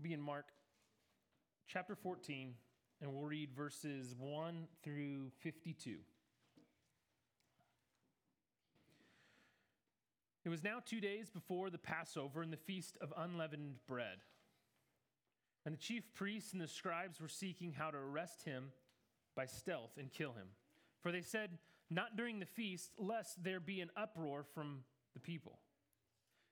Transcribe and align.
be 0.00 0.12
in 0.14 0.20
Mark 0.20 0.46
chapter 1.68 1.94
14, 1.94 2.54
and 3.00 3.12
we'll 3.12 3.24
read 3.26 3.50
verses 3.54 4.14
1 4.18 4.66
through 4.82 5.30
52. 5.40 5.96
It 10.44 10.48
was 10.48 10.64
now 10.64 10.78
two 10.84 11.00
days 11.00 11.28
before 11.28 11.68
the 11.68 11.78
Passover 11.78 12.40
and 12.40 12.52
the 12.52 12.56
feast 12.56 12.96
of 13.00 13.12
unleavened 13.16 13.74
bread. 13.86 14.18
And 15.66 15.74
the 15.74 15.78
chief 15.78 16.04
priests 16.14 16.52
and 16.52 16.62
the 16.62 16.66
scribes 16.66 17.20
were 17.20 17.28
seeking 17.28 17.72
how 17.72 17.90
to 17.90 17.98
arrest 17.98 18.44
him 18.44 18.72
by 19.36 19.44
stealth 19.44 19.98
and 19.98 20.10
kill 20.10 20.32
him. 20.32 20.48
For 21.02 21.12
they 21.12 21.20
said, 21.20 21.58
Not 21.90 22.16
during 22.16 22.40
the 22.40 22.46
feast, 22.46 22.92
lest 22.98 23.44
there 23.44 23.60
be 23.60 23.82
an 23.82 23.90
uproar 23.96 24.44
from 24.54 24.84
the 25.12 25.20
people. 25.20 25.58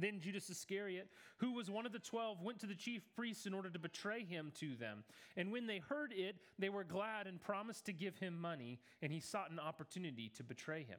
Then 0.00 0.20
Judas 0.20 0.50
Iscariot, 0.50 1.08
who 1.38 1.52
was 1.52 1.70
one 1.70 1.86
of 1.86 1.92
the 1.92 1.98
twelve, 1.98 2.42
went 2.42 2.60
to 2.60 2.66
the 2.66 2.74
chief 2.74 3.02
priests 3.14 3.46
in 3.46 3.54
order 3.54 3.70
to 3.70 3.78
betray 3.78 4.24
him 4.24 4.52
to 4.60 4.74
them. 4.76 5.04
And 5.36 5.52
when 5.52 5.66
they 5.66 5.78
heard 5.78 6.12
it, 6.12 6.36
they 6.58 6.68
were 6.68 6.84
glad 6.84 7.26
and 7.26 7.40
promised 7.40 7.86
to 7.86 7.92
give 7.92 8.16
him 8.18 8.40
money, 8.40 8.80
and 9.02 9.12
he 9.12 9.20
sought 9.20 9.50
an 9.50 9.58
opportunity 9.58 10.30
to 10.36 10.42
betray 10.42 10.82
him. 10.82 10.98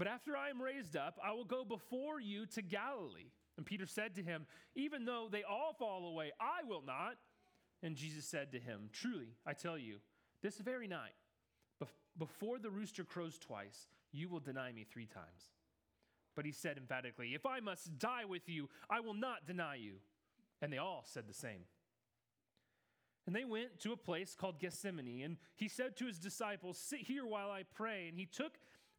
But 0.00 0.08
after 0.08 0.34
I 0.34 0.48
am 0.48 0.62
raised 0.62 0.96
up, 0.96 1.18
I 1.22 1.32
will 1.32 1.44
go 1.44 1.62
before 1.62 2.18
you 2.18 2.46
to 2.54 2.62
Galilee. 2.62 3.32
And 3.58 3.66
Peter 3.66 3.84
said 3.84 4.14
to 4.14 4.22
him, 4.22 4.46
Even 4.74 5.04
though 5.04 5.28
they 5.30 5.42
all 5.42 5.74
fall 5.78 6.08
away, 6.08 6.32
I 6.40 6.66
will 6.66 6.82
not. 6.82 7.16
And 7.82 7.96
Jesus 7.96 8.24
said 8.24 8.52
to 8.52 8.58
him, 8.58 8.88
Truly, 8.94 9.36
I 9.44 9.52
tell 9.52 9.76
you, 9.76 9.96
this 10.42 10.56
very 10.56 10.88
night, 10.88 11.12
before 12.18 12.58
the 12.58 12.70
rooster 12.70 13.04
crows 13.04 13.38
twice, 13.38 13.88
you 14.10 14.30
will 14.30 14.40
deny 14.40 14.72
me 14.72 14.86
three 14.90 15.04
times. 15.04 15.52
But 16.34 16.46
he 16.46 16.52
said 16.52 16.78
emphatically, 16.78 17.34
If 17.34 17.44
I 17.44 17.60
must 17.60 17.98
die 17.98 18.24
with 18.24 18.48
you, 18.48 18.70
I 18.88 19.00
will 19.00 19.12
not 19.12 19.46
deny 19.46 19.74
you. 19.74 19.96
And 20.62 20.72
they 20.72 20.78
all 20.78 21.04
said 21.06 21.28
the 21.28 21.34
same. 21.34 21.66
And 23.26 23.36
they 23.36 23.44
went 23.44 23.80
to 23.80 23.92
a 23.92 23.98
place 23.98 24.34
called 24.34 24.60
Gethsemane, 24.60 25.22
and 25.22 25.36
he 25.56 25.68
said 25.68 25.94
to 25.98 26.06
his 26.06 26.18
disciples, 26.18 26.78
Sit 26.78 27.00
here 27.00 27.26
while 27.26 27.50
I 27.50 27.64
pray. 27.74 28.08
And 28.08 28.18
he 28.18 28.24
took 28.24 28.52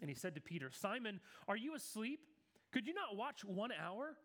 And 0.00 0.10
he 0.10 0.16
said 0.16 0.34
to 0.34 0.40
Peter, 0.40 0.70
Simon, 0.70 1.20
are 1.48 1.56
you 1.56 1.74
asleep? 1.74 2.20
Could 2.72 2.86
you 2.86 2.94
not 2.94 3.16
watch 3.16 3.44
one 3.44 3.70
hour? 3.72 4.16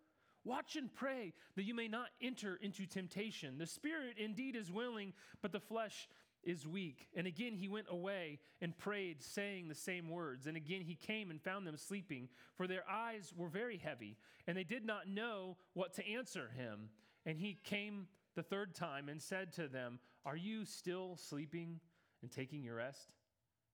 Watch 0.43 0.75
and 0.75 0.93
pray 0.93 1.33
that 1.55 1.63
you 1.63 1.75
may 1.75 1.87
not 1.87 2.07
enter 2.21 2.57
into 2.61 2.85
temptation. 2.85 3.57
The 3.57 3.67
spirit 3.67 4.15
indeed 4.17 4.55
is 4.55 4.71
willing, 4.71 5.13
but 5.41 5.51
the 5.51 5.59
flesh 5.59 6.09
is 6.43 6.67
weak. 6.67 7.07
And 7.15 7.27
again 7.27 7.53
he 7.53 7.67
went 7.67 7.87
away 7.89 8.39
and 8.61 8.77
prayed, 8.77 9.21
saying 9.21 9.67
the 9.67 9.75
same 9.75 10.09
words. 10.09 10.47
And 10.47 10.57
again 10.57 10.81
he 10.81 10.95
came 10.95 11.29
and 11.29 11.41
found 11.41 11.67
them 11.67 11.77
sleeping, 11.77 12.29
for 12.55 12.67
their 12.67 12.83
eyes 12.89 13.33
were 13.35 13.49
very 13.49 13.77
heavy, 13.77 14.17
and 14.47 14.57
they 14.57 14.63
did 14.63 14.85
not 14.85 15.07
know 15.07 15.57
what 15.73 15.93
to 15.95 16.07
answer 16.07 16.49
him. 16.55 16.89
And 17.25 17.37
he 17.37 17.59
came 17.63 18.07
the 18.35 18.43
third 18.43 18.73
time 18.73 19.09
and 19.09 19.21
said 19.21 19.53
to 19.53 19.67
them, 19.67 19.99
Are 20.25 20.35
you 20.35 20.65
still 20.65 21.15
sleeping 21.15 21.79
and 22.21 22.31
taking 22.31 22.63
your 22.63 22.75
rest? 22.75 23.13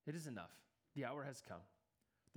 It 0.06 0.16
is 0.16 0.28
enough 0.28 0.52
The 0.96 1.06
hour 1.06 1.24
has 1.24 1.42
come. 1.48 1.62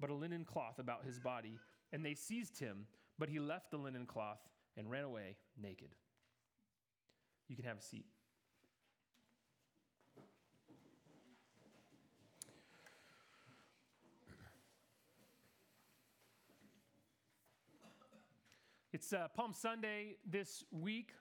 but 0.00 0.10
a 0.10 0.14
linen 0.14 0.44
cloth 0.44 0.78
about 0.78 1.04
his 1.04 1.18
body. 1.18 1.58
And 1.92 2.04
they 2.04 2.14
seized 2.14 2.58
him, 2.58 2.86
but 3.18 3.28
he 3.28 3.40
left 3.40 3.70
the 3.70 3.78
linen 3.78 4.06
cloth 4.06 4.40
and 4.76 4.90
ran 4.90 5.04
away 5.04 5.36
naked. 5.60 5.94
You 7.48 7.56
can 7.56 7.64
have 7.64 7.78
a 7.78 7.82
seat. 7.82 8.06
It's 18.92 19.12
uh, 19.12 19.28
Palm 19.36 19.52
Sunday 19.52 20.16
this 20.28 20.64
week. 20.70 21.12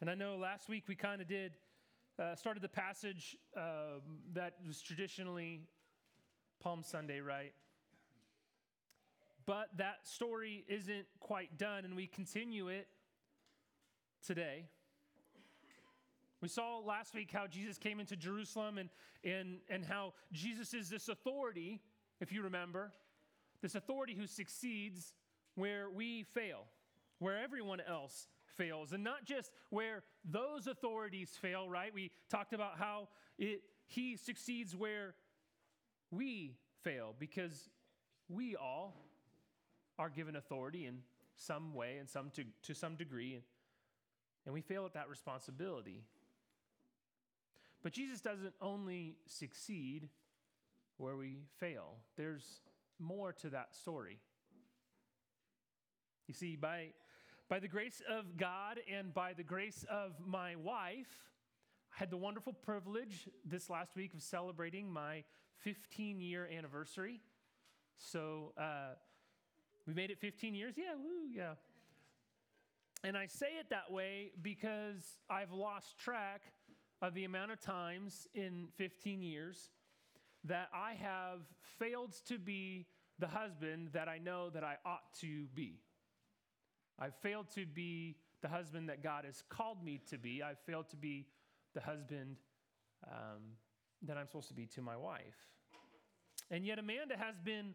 And 0.00 0.10
I 0.10 0.14
know 0.14 0.36
last 0.36 0.68
week 0.68 0.84
we 0.86 0.94
kind 0.94 1.20
of 1.20 1.28
did, 1.28 1.52
uh, 2.18 2.34
started 2.34 2.62
the 2.62 2.68
passage 2.68 3.36
uh, 3.56 4.00
that 4.34 4.54
was 4.66 4.82
traditionally 4.82 5.62
Palm 6.60 6.82
Sunday, 6.82 7.20
right? 7.20 7.52
But 9.46 9.68
that 9.76 10.06
story 10.06 10.64
isn't 10.68 11.06
quite 11.20 11.56
done, 11.56 11.84
and 11.84 11.96
we 11.96 12.06
continue 12.06 12.68
it 12.68 12.86
today. 14.26 14.66
We 16.40 16.48
saw 16.48 16.78
last 16.78 17.14
week 17.14 17.30
how 17.32 17.46
Jesus 17.46 17.78
came 17.78 17.98
into 17.98 18.14
Jerusalem 18.14 18.78
and, 18.78 18.90
and, 19.24 19.58
and 19.68 19.84
how 19.84 20.12
Jesus 20.32 20.74
is 20.74 20.88
this 20.88 21.08
authority, 21.08 21.80
if 22.20 22.30
you 22.30 22.42
remember, 22.42 22.92
this 23.62 23.74
authority 23.74 24.14
who 24.14 24.26
succeeds 24.26 25.14
where 25.54 25.90
we 25.90 26.22
fail, 26.22 26.64
where 27.18 27.38
everyone 27.42 27.80
else 27.80 28.28
fails, 28.56 28.92
and 28.92 29.02
not 29.02 29.24
just 29.24 29.50
where 29.70 30.02
those 30.24 30.66
authorities 30.66 31.30
fail, 31.40 31.68
right? 31.68 31.92
We 31.92 32.10
talked 32.28 32.52
about 32.52 32.78
how 32.78 33.08
it, 33.38 33.62
he 33.86 34.16
succeeds 34.16 34.76
where 34.76 35.14
we 36.10 36.56
fail 36.82 37.14
because 37.18 37.68
we 38.28 38.56
all 38.56 39.04
are 39.98 40.08
given 40.08 40.36
authority 40.36 40.86
in 40.86 40.98
some 41.36 41.74
way 41.74 41.96
and 41.98 42.08
some 42.08 42.30
to, 42.30 42.44
to 42.62 42.74
some 42.74 42.96
degree, 42.96 43.34
and, 43.34 43.42
and 44.44 44.54
we 44.54 44.60
fail 44.60 44.84
at 44.84 44.94
that 44.94 45.08
responsibility. 45.08 46.02
But 47.82 47.92
Jesus 47.92 48.20
doesn't 48.20 48.54
only 48.60 49.16
succeed 49.26 50.08
where 50.96 51.16
we 51.16 51.38
fail, 51.58 51.94
there's 52.16 52.60
more 52.98 53.32
to 53.32 53.50
that 53.50 53.74
story. 53.74 54.18
You 56.26 56.34
see, 56.34 56.56
by, 56.56 56.88
by 57.48 57.60
the 57.60 57.68
grace 57.68 58.02
of 58.10 58.36
God 58.36 58.80
and 58.92 59.14
by 59.14 59.32
the 59.32 59.44
grace 59.44 59.84
of 59.88 60.12
my 60.26 60.56
wife, 60.56 61.06
I 61.94 62.00
had 62.00 62.10
the 62.10 62.16
wonderful 62.16 62.52
privilege 62.52 63.28
this 63.44 63.70
last 63.70 63.94
week 63.94 64.12
of 64.12 64.22
celebrating 64.22 64.92
my 64.92 65.22
15 65.62 66.20
year 66.20 66.48
anniversary. 66.56 67.20
So 67.96 68.52
uh, 68.56 68.94
we 69.86 69.94
made 69.94 70.10
it 70.10 70.20
15 70.20 70.54
years. 70.54 70.74
Yeah, 70.76 70.94
woo, 70.96 71.28
yeah. 71.34 71.54
And 73.04 73.16
I 73.16 73.26
say 73.26 73.46
it 73.58 73.66
that 73.70 73.90
way 73.90 74.32
because 74.42 75.18
I've 75.30 75.52
lost 75.52 75.98
track 75.98 76.42
of 77.00 77.14
the 77.14 77.24
amount 77.24 77.52
of 77.52 77.60
times 77.60 78.26
in 78.34 78.68
15 78.76 79.22
years 79.22 79.70
that 80.44 80.68
I 80.74 80.94
have 80.94 81.40
failed 81.78 82.14
to 82.26 82.38
be 82.38 82.86
the 83.18 83.28
husband 83.28 83.90
that 83.92 84.08
I 84.08 84.18
know 84.18 84.50
that 84.50 84.64
I 84.64 84.76
ought 84.84 85.12
to 85.20 85.46
be. 85.54 85.80
I've 86.98 87.14
failed 87.16 87.46
to 87.54 87.66
be 87.66 88.16
the 88.42 88.48
husband 88.48 88.88
that 88.88 89.02
God 89.02 89.24
has 89.24 89.42
called 89.48 89.84
me 89.84 90.00
to 90.10 90.18
be. 90.18 90.42
I've 90.42 90.58
failed 90.66 90.88
to 90.90 90.96
be 90.96 91.26
the 91.74 91.80
husband 91.80 92.36
um, 93.06 93.42
that 94.02 94.16
I'm 94.16 94.26
supposed 94.26 94.48
to 94.48 94.54
be 94.54 94.66
to 94.74 94.82
my 94.82 94.96
wife. 94.96 95.36
And 96.50 96.64
yet, 96.64 96.78
Amanda 96.78 97.16
has 97.16 97.38
been 97.38 97.74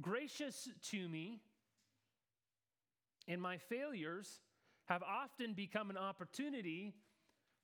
gracious 0.00 0.68
to 0.90 1.08
me, 1.08 1.40
and 3.28 3.40
my 3.40 3.56
failures 3.56 4.40
have 4.86 5.02
often 5.02 5.54
become 5.54 5.90
an 5.90 5.96
opportunity 5.96 6.94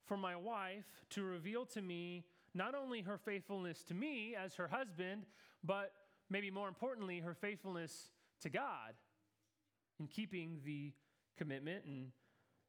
for 0.06 0.16
my 0.16 0.36
wife 0.36 0.86
to 1.10 1.22
reveal 1.22 1.66
to 1.66 1.82
me 1.82 2.24
not 2.54 2.74
only 2.74 3.02
her 3.02 3.18
faithfulness 3.18 3.82
to 3.84 3.94
me 3.94 4.34
as 4.34 4.54
her 4.54 4.68
husband, 4.68 5.26
but 5.62 5.92
maybe 6.30 6.50
more 6.50 6.68
importantly, 6.68 7.20
her 7.20 7.34
faithfulness 7.34 8.10
to 8.40 8.48
God 8.48 8.94
in 10.00 10.06
keeping 10.06 10.60
the 10.64 10.92
commitment 11.36 11.84
and 11.84 12.06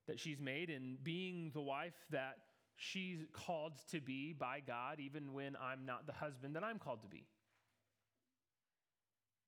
that 0.08 0.20
she's 0.20 0.40
made 0.40 0.70
and 0.70 1.02
being 1.04 1.52
the 1.54 1.62
wife 1.62 1.94
that 2.10 2.38
she's 2.80 3.20
called 3.34 3.74
to 3.92 4.00
be 4.00 4.34
by 4.34 4.62
God, 4.66 5.00
even 5.00 5.34
when 5.34 5.56
I'm 5.62 5.86
not 5.86 6.08
the 6.08 6.14
husband 6.14 6.56
that 6.56 6.64
I'm 6.64 6.80
called 6.80 7.02
to 7.04 7.10
be. 7.10 7.28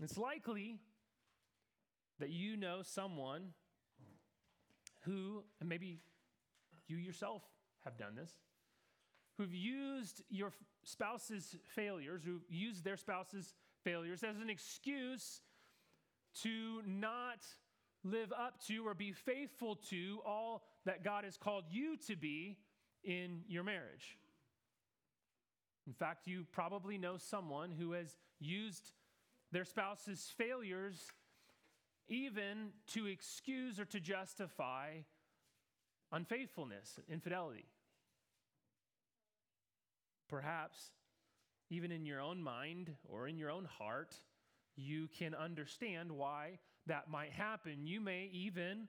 It's 0.04 0.18
likely 0.18 0.80
that 2.20 2.30
you 2.30 2.58
know 2.58 2.82
someone 2.84 3.54
who, 5.02 5.44
and 5.60 5.70
maybe 5.70 6.02
you 6.88 6.98
yourself 6.98 7.42
have 7.86 7.98
done 7.98 8.16
this, 8.16 8.32
who've 9.38 9.54
used 9.54 10.22
your 10.30 10.52
spouse's 10.84 11.56
failures, 11.64 12.24
who've 12.26 12.44
used 12.50 12.84
their 12.84 12.98
spouse's 12.98 13.54
failures 13.84 14.24
as 14.24 14.38
an 14.38 14.50
excuse 14.50 15.42
to 16.42 16.82
not 16.86 17.46
live 18.04 18.34
up 18.34 18.62
to 18.68 18.86
or 18.86 18.94
be 18.94 19.12
faithful 19.12 19.76
to 19.76 20.20
all 20.26 20.64
that 20.86 21.04
God 21.04 21.24
has 21.24 21.38
called 21.38 21.66
you 21.70 21.96
to 22.08 22.16
be 22.16 22.58
in 23.04 23.42
your 23.48 23.64
marriage. 23.64 24.18
In 25.88 25.94
fact, 25.94 26.28
you 26.28 26.46
probably 26.52 26.98
know 26.98 27.18
someone 27.18 27.72
who 27.72 27.94
has 27.94 28.16
used 28.40 28.92
their 29.52 29.66
spouse's 29.66 30.32
failures 30.38 30.96
even 32.08 32.70
to 32.88 33.08
excuse 33.08 33.80
or 33.80 33.86
to 33.86 34.00
justify 34.00 34.98
unfaithfulness, 36.12 37.00
infidelity. 37.10 37.66
Perhaps 40.30 40.92
even 41.70 41.92
in 41.92 42.06
your 42.06 42.20
own 42.20 42.42
mind 42.42 42.92
or 43.08 43.28
in 43.28 43.38
your 43.38 43.50
own 43.50 43.66
heart, 43.66 44.16
you 44.76 45.08
can 45.18 45.34
understand 45.34 46.12
why 46.12 46.60
that 46.88 47.10
might 47.10 47.32
happen. 47.32 47.86
You 47.86 48.02
may 48.02 48.30
even 48.34 48.88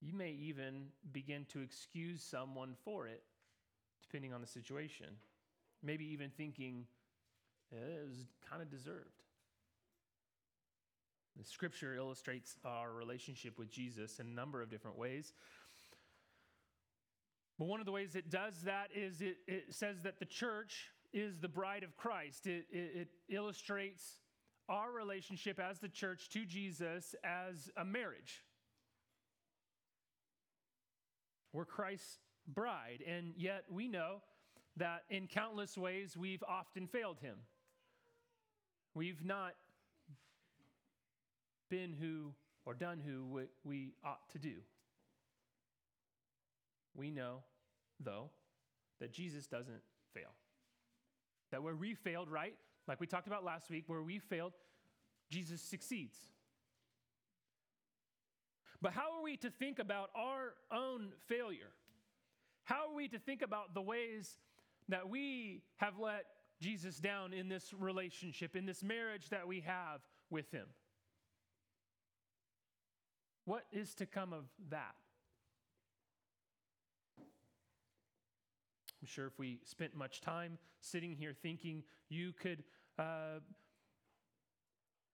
you 0.00 0.14
may 0.14 0.30
even 0.30 0.86
begin 1.12 1.46
to 1.52 1.60
excuse 1.60 2.22
someone 2.22 2.74
for 2.84 3.06
it 3.06 3.22
depending 4.02 4.32
on 4.32 4.40
the 4.40 4.46
situation. 4.46 5.06
Maybe 5.82 6.04
even 6.06 6.30
thinking 6.30 6.86
eh, 7.72 7.76
it 7.76 8.08
was 8.08 8.26
kind 8.48 8.62
of 8.62 8.70
deserved. 8.70 9.22
The 11.36 11.44
scripture 11.44 11.94
illustrates 11.94 12.56
our 12.64 12.92
relationship 12.92 13.58
with 13.58 13.70
Jesus 13.70 14.18
in 14.18 14.26
a 14.26 14.30
number 14.30 14.60
of 14.60 14.70
different 14.70 14.98
ways. 14.98 15.32
But 17.58 17.68
one 17.68 17.80
of 17.80 17.86
the 17.86 17.92
ways 17.92 18.16
it 18.16 18.30
does 18.30 18.62
that 18.62 18.88
is 18.94 19.20
it, 19.20 19.36
it 19.46 19.74
says 19.74 20.02
that 20.02 20.18
the 20.18 20.24
church 20.24 20.90
is 21.12 21.38
the 21.38 21.48
bride 21.48 21.82
of 21.82 21.96
Christ. 21.96 22.46
It, 22.46 22.64
it, 22.72 22.90
it 22.94 23.08
illustrates 23.28 24.20
our 24.68 24.90
relationship 24.90 25.60
as 25.60 25.78
the 25.78 25.88
church 25.88 26.28
to 26.30 26.44
Jesus 26.44 27.14
as 27.24 27.70
a 27.76 27.84
marriage. 27.84 28.42
We're 31.52 31.64
Christ's 31.64 32.18
bride, 32.46 33.02
and 33.06 33.32
yet 33.36 33.64
we 33.70 33.88
know 33.88 34.22
that 34.76 35.02
in 35.10 35.26
countless 35.26 35.76
ways 35.76 36.16
we've 36.16 36.42
often 36.48 36.86
failed 36.86 37.18
Him. 37.20 37.36
We've 38.94 39.24
not 39.24 39.54
been 41.68 41.92
who 41.92 42.32
or 42.64 42.74
done 42.74 43.00
who 43.04 43.40
we 43.64 43.94
ought 44.04 44.28
to 44.30 44.38
do. 44.38 44.54
We 46.94 47.10
know, 47.10 47.38
though, 47.98 48.30
that 49.00 49.12
Jesus 49.12 49.46
doesn't 49.46 49.82
fail. 50.12 50.30
That 51.52 51.62
where 51.62 51.74
we 51.74 51.94
failed, 51.94 52.28
right? 52.28 52.54
Like 52.86 53.00
we 53.00 53.06
talked 53.06 53.26
about 53.26 53.44
last 53.44 53.70
week, 53.70 53.84
where 53.86 54.02
we 54.02 54.18
failed, 54.18 54.52
Jesus 55.30 55.60
succeeds. 55.60 56.18
But 58.82 58.92
how 58.92 59.16
are 59.16 59.22
we 59.22 59.36
to 59.38 59.50
think 59.50 59.78
about 59.78 60.10
our 60.14 60.54
own 60.72 61.12
failure? 61.26 61.72
How 62.64 62.88
are 62.88 62.94
we 62.94 63.08
to 63.08 63.18
think 63.18 63.42
about 63.42 63.74
the 63.74 63.82
ways 63.82 64.38
that 64.88 65.08
we 65.08 65.62
have 65.76 65.98
let 65.98 66.24
Jesus 66.60 66.98
down 66.98 67.32
in 67.32 67.48
this 67.48 67.74
relationship, 67.78 68.56
in 68.56 68.66
this 68.66 68.82
marriage 68.82 69.28
that 69.30 69.46
we 69.46 69.60
have 69.60 70.00
with 70.30 70.50
Him? 70.50 70.66
What 73.44 73.64
is 73.72 73.94
to 73.96 74.06
come 74.06 74.32
of 74.32 74.44
that? 74.70 74.94
I'm 77.18 79.06
sure 79.06 79.26
if 79.26 79.38
we 79.38 79.60
spent 79.64 79.94
much 79.94 80.20
time 80.20 80.58
sitting 80.80 81.14
here 81.16 81.34
thinking, 81.42 81.82
you 82.08 82.32
could, 82.32 82.62
uh, 82.98 83.40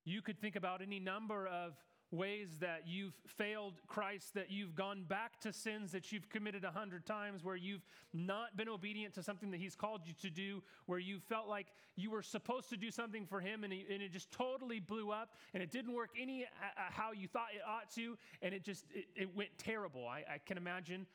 you 0.04 0.22
could 0.22 0.40
think 0.40 0.56
about 0.56 0.82
any 0.82 0.98
number 0.98 1.46
of 1.46 1.74
ways 2.16 2.58
that 2.60 2.82
you've 2.86 3.14
failed 3.26 3.74
Christ, 3.86 4.34
that 4.34 4.50
you've 4.50 4.74
gone 4.74 5.04
back 5.04 5.40
to 5.40 5.52
sins 5.52 5.92
that 5.92 6.12
you've 6.12 6.28
committed 6.28 6.64
a 6.64 6.70
hundred 6.70 7.06
times, 7.06 7.44
where 7.44 7.56
you've 7.56 7.84
not 8.12 8.56
been 8.56 8.68
obedient 8.68 9.14
to 9.14 9.22
something 9.22 9.50
that 9.50 9.60
He's 9.60 9.74
called 9.74 10.02
you 10.04 10.14
to 10.22 10.30
do, 10.30 10.62
where 10.86 10.98
you 10.98 11.18
felt 11.18 11.48
like 11.48 11.66
you 11.96 12.10
were 12.10 12.22
supposed 12.22 12.68
to 12.70 12.76
do 12.76 12.90
something 12.90 13.26
for 13.26 13.40
Him 13.40 13.64
and, 13.64 13.72
he, 13.72 13.84
and 13.92 14.02
it 14.02 14.12
just 14.12 14.30
totally 14.30 14.80
blew 14.80 15.10
up 15.10 15.34
and 15.54 15.62
it 15.62 15.70
didn't 15.70 15.92
work 15.92 16.10
any 16.20 16.44
uh, 16.44 16.46
uh 16.46 16.82
how 16.90 17.12
you 17.12 17.28
thought 17.28 17.48
it 17.54 17.62
ought 17.66 17.90
to, 17.92 18.16
and 18.42 18.54
it 18.54 18.64
just 18.64 18.84
it, 18.94 19.06
it 19.14 19.36
went 19.36 19.50
terrible. 19.58 20.06
I, 20.06 20.24
I 20.34 20.38
can 20.44 20.56
imagine 20.56 21.06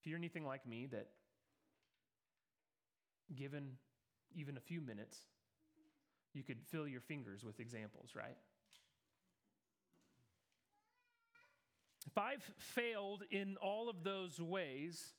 if 0.00 0.06
you're 0.06 0.18
anything 0.18 0.46
like 0.46 0.66
me, 0.66 0.86
that 0.86 1.08
given 3.36 3.72
even 4.34 4.56
a 4.56 4.60
few 4.60 4.80
minutes, 4.80 5.18
you 6.32 6.42
could 6.42 6.58
fill 6.62 6.86
your 6.86 7.00
fingers 7.00 7.44
with 7.44 7.60
examples, 7.60 8.10
right? 8.14 8.36
If 12.06 12.16
I've 12.16 12.42
failed 12.58 13.22
in 13.30 13.56
all 13.62 13.88
of 13.88 14.02
those 14.02 14.40
ways, 14.40 15.12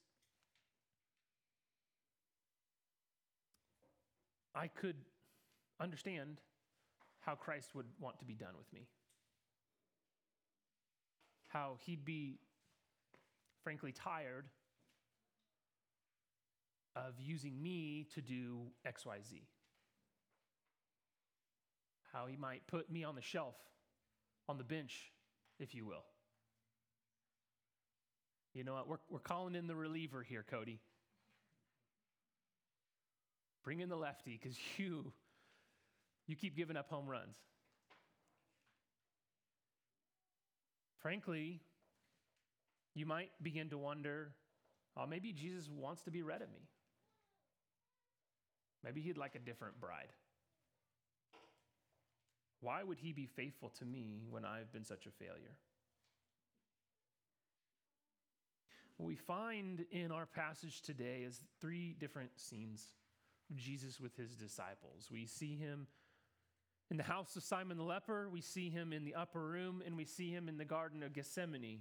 I 4.55 4.67
could 4.67 4.95
understand 5.79 6.41
how 7.19 7.35
Christ 7.35 7.75
would 7.75 7.85
want 7.99 8.19
to 8.19 8.25
be 8.25 8.33
done 8.33 8.53
with 8.57 8.71
me. 8.73 8.87
How 11.49 11.77
he'd 11.81 12.03
be, 12.03 12.39
frankly, 13.63 13.91
tired 13.91 14.45
of 16.95 17.13
using 17.19 17.61
me 17.61 18.07
to 18.13 18.21
do 18.21 18.71
XYZ. 18.85 19.43
How 22.11 22.25
he 22.25 22.35
might 22.35 22.65
put 22.67 22.91
me 22.91 23.03
on 23.03 23.15
the 23.15 23.21
shelf, 23.21 23.55
on 24.49 24.57
the 24.57 24.63
bench, 24.63 25.11
if 25.59 25.73
you 25.73 25.85
will. 25.85 26.03
You 28.53 28.63
know 28.63 28.73
what? 28.73 28.87
We're, 28.87 28.97
we're 29.09 29.19
calling 29.19 29.55
in 29.55 29.67
the 29.67 29.75
reliever 29.75 30.23
here, 30.23 30.43
Cody. 30.49 30.79
Bring 33.63 33.79
in 33.79 33.89
the 33.89 33.95
lefty 33.95 34.39
because 34.41 34.57
you, 34.77 35.13
you 36.27 36.35
keep 36.35 36.57
giving 36.57 36.75
up 36.75 36.89
home 36.89 37.07
runs. 37.07 37.37
Frankly, 41.01 41.61
you 42.93 43.05
might 43.05 43.31
begin 43.41 43.69
to 43.69 43.77
wonder 43.77 44.33
oh, 44.97 45.07
maybe 45.07 45.31
Jesus 45.31 45.69
wants 45.69 46.01
to 46.03 46.11
be 46.11 46.21
rid 46.21 46.41
of 46.41 46.51
me. 46.51 46.67
Maybe 48.83 49.01
he'd 49.01 49.17
like 49.17 49.35
a 49.35 49.39
different 49.39 49.79
bride. 49.79 50.11
Why 52.59 52.83
would 52.83 52.99
he 52.99 53.13
be 53.13 53.25
faithful 53.25 53.69
to 53.79 53.85
me 53.85 54.23
when 54.29 54.43
I've 54.43 54.71
been 54.71 54.83
such 54.83 55.05
a 55.05 55.11
failure? 55.11 55.55
What 59.01 59.07
we 59.07 59.15
find 59.15 59.83
in 59.89 60.11
our 60.11 60.27
passage 60.27 60.83
today 60.83 61.23
is 61.25 61.41
three 61.59 61.95
different 61.99 62.29
scenes 62.35 62.85
of 63.49 63.57
Jesus 63.57 63.99
with 63.99 64.15
his 64.15 64.35
disciples. 64.35 65.09
We 65.11 65.25
see 65.25 65.57
him 65.57 65.87
in 66.91 66.97
the 66.97 67.03
house 67.03 67.35
of 67.35 67.41
Simon 67.41 67.77
the 67.77 67.83
leper, 67.83 68.29
we 68.29 68.41
see 68.41 68.69
him 68.69 68.93
in 68.93 69.03
the 69.03 69.15
upper 69.15 69.41
room, 69.41 69.81
and 69.83 69.97
we 69.97 70.05
see 70.05 70.29
him 70.29 70.47
in 70.47 70.59
the 70.59 70.65
Garden 70.65 71.01
of 71.01 71.13
Gethsemane. 71.13 71.79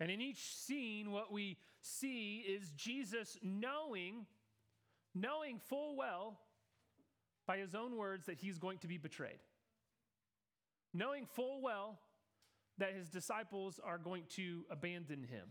And 0.00 0.10
in 0.10 0.22
each 0.22 0.42
scene, 0.42 1.10
what 1.10 1.30
we 1.30 1.58
see 1.82 2.46
is 2.48 2.70
Jesus 2.70 3.36
knowing, 3.42 4.24
knowing 5.14 5.58
full 5.68 5.98
well 5.98 6.38
by 7.46 7.58
his 7.58 7.74
own 7.74 7.98
words 7.98 8.24
that 8.24 8.38
he's 8.38 8.56
going 8.56 8.78
to 8.78 8.88
be 8.88 8.96
betrayed. 8.96 9.40
Knowing 10.94 11.26
full 11.26 11.60
well 11.60 11.98
that 12.78 12.94
his 12.94 13.10
disciples 13.10 13.78
are 13.84 13.98
going 13.98 14.22
to 14.36 14.64
abandon 14.70 15.24
him. 15.24 15.50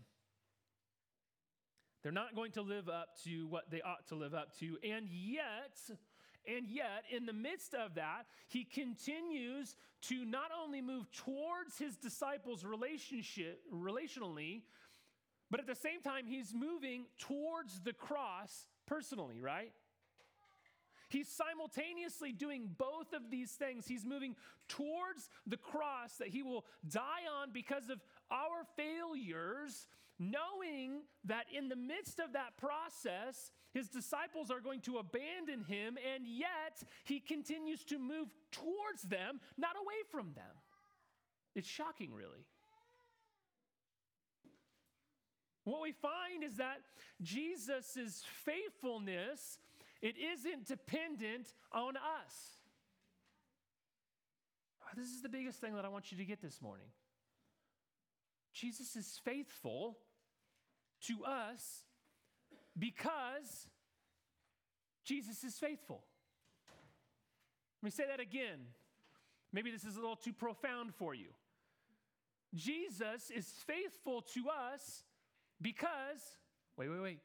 They're 2.02 2.12
not 2.12 2.34
going 2.34 2.52
to 2.52 2.62
live 2.62 2.88
up 2.88 3.22
to 3.24 3.46
what 3.48 3.70
they 3.70 3.82
ought 3.82 4.06
to 4.08 4.14
live 4.14 4.34
up 4.34 4.58
to. 4.60 4.78
And 4.82 5.06
yet, 5.10 5.78
and 6.46 6.66
yet, 6.66 7.04
in 7.14 7.26
the 7.26 7.32
midst 7.32 7.74
of 7.74 7.94
that, 7.96 8.24
he 8.48 8.64
continues 8.64 9.76
to 10.02 10.24
not 10.24 10.50
only 10.62 10.80
move 10.80 11.10
towards 11.12 11.78
his 11.78 11.96
disciples' 11.96 12.64
relationship 12.64 13.60
relationally, 13.72 14.62
but 15.50 15.60
at 15.60 15.66
the 15.66 15.74
same 15.74 16.00
time, 16.00 16.26
he's 16.26 16.54
moving 16.54 17.06
towards 17.18 17.80
the 17.80 17.92
cross 17.92 18.66
personally, 18.86 19.40
right? 19.40 19.72
He's 21.10 21.28
simultaneously 21.28 22.30
doing 22.30 22.70
both 22.78 23.12
of 23.12 23.30
these 23.30 23.50
things. 23.50 23.86
He's 23.86 24.06
moving 24.06 24.36
towards 24.68 25.28
the 25.44 25.56
cross 25.56 26.14
that 26.18 26.28
he 26.28 26.44
will 26.44 26.64
die 26.88 27.26
on 27.42 27.50
because 27.52 27.90
of 27.90 28.00
our 28.30 28.64
failures, 28.76 29.86
knowing 30.20 31.00
that 31.24 31.46
in 31.56 31.70
the 31.70 31.76
midst 31.76 32.20
of 32.20 32.34
that 32.34 32.58
process, 32.58 33.50
his 33.72 33.88
disciples 33.88 34.50
are 34.50 34.60
going 34.60 34.80
to 34.80 34.98
abandon 34.98 35.64
him, 35.64 35.96
and 36.14 36.26
yet 36.26 36.82
he 37.04 37.20
continues 37.20 37.82
to 37.84 37.98
move 37.98 38.28
towards 38.52 39.02
them, 39.02 39.40
not 39.56 39.76
away 39.76 40.02
from 40.10 40.34
them. 40.34 40.54
It's 41.56 41.66
shocking, 41.66 42.12
really. 42.12 42.44
What 45.64 45.80
we 45.82 45.92
find 45.92 46.44
is 46.44 46.56
that 46.56 46.80
Jesus' 47.22 48.22
faithfulness, 48.44 49.58
it 50.02 50.16
isn't 50.18 50.66
dependent 50.66 51.54
on 51.72 51.96
us. 51.96 52.58
Oh, 54.82 54.88
this 54.96 55.08
is 55.08 55.22
the 55.22 55.28
biggest 55.28 55.60
thing 55.60 55.74
that 55.76 55.84
I 55.84 55.88
want 55.88 56.12
you 56.12 56.18
to 56.18 56.24
get 56.24 56.42
this 56.42 56.60
morning. 56.60 56.86
Jesus 58.52 58.96
is 58.96 59.20
faithful 59.24 59.98
to 61.06 61.24
us 61.24 61.84
because 62.78 63.68
Jesus 65.04 65.42
is 65.44 65.58
faithful. 65.58 66.02
Let 67.82 67.86
me 67.86 67.90
say 67.90 68.04
that 68.08 68.20
again. 68.20 68.58
Maybe 69.52 69.70
this 69.70 69.84
is 69.84 69.96
a 69.96 70.00
little 70.00 70.16
too 70.16 70.32
profound 70.32 70.94
for 70.94 71.14
you. 71.14 71.28
Jesus 72.54 73.30
is 73.30 73.46
faithful 73.66 74.22
to 74.34 74.44
us 74.72 75.04
because, 75.60 76.20
wait, 76.76 76.88
wait, 76.88 77.00
wait. 77.00 77.18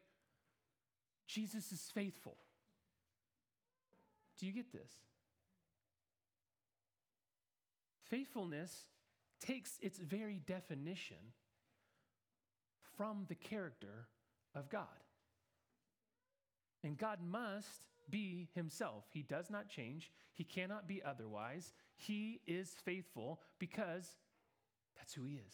Jesus 1.28 1.72
is 1.72 1.90
faithful. 1.94 2.38
Do 4.40 4.46
you 4.46 4.52
get 4.52 4.72
this? 4.72 4.92
Faithfulness 8.10 8.72
takes 9.42 9.80
its 9.82 9.98
very 9.98 10.40
definition 10.46 11.18
from 12.98 13.26
the 13.28 13.36
character 13.36 14.08
of 14.54 14.70
God. 14.70 14.86
And 16.84 16.98
God 16.98 17.20
must 17.26 17.82
be 18.10 18.50
himself. 18.54 19.06
He 19.12 19.24
does 19.24 19.50
not 19.50 19.70
change, 19.70 20.12
he 20.34 20.44
cannot 20.44 20.88
be 20.88 21.02
otherwise. 21.04 21.74
He 21.96 22.42
is 22.46 22.70
faithful 22.84 23.40
because 23.60 24.18
that's 24.98 25.14
who 25.14 25.26
he 25.26 25.36
is. 25.36 25.54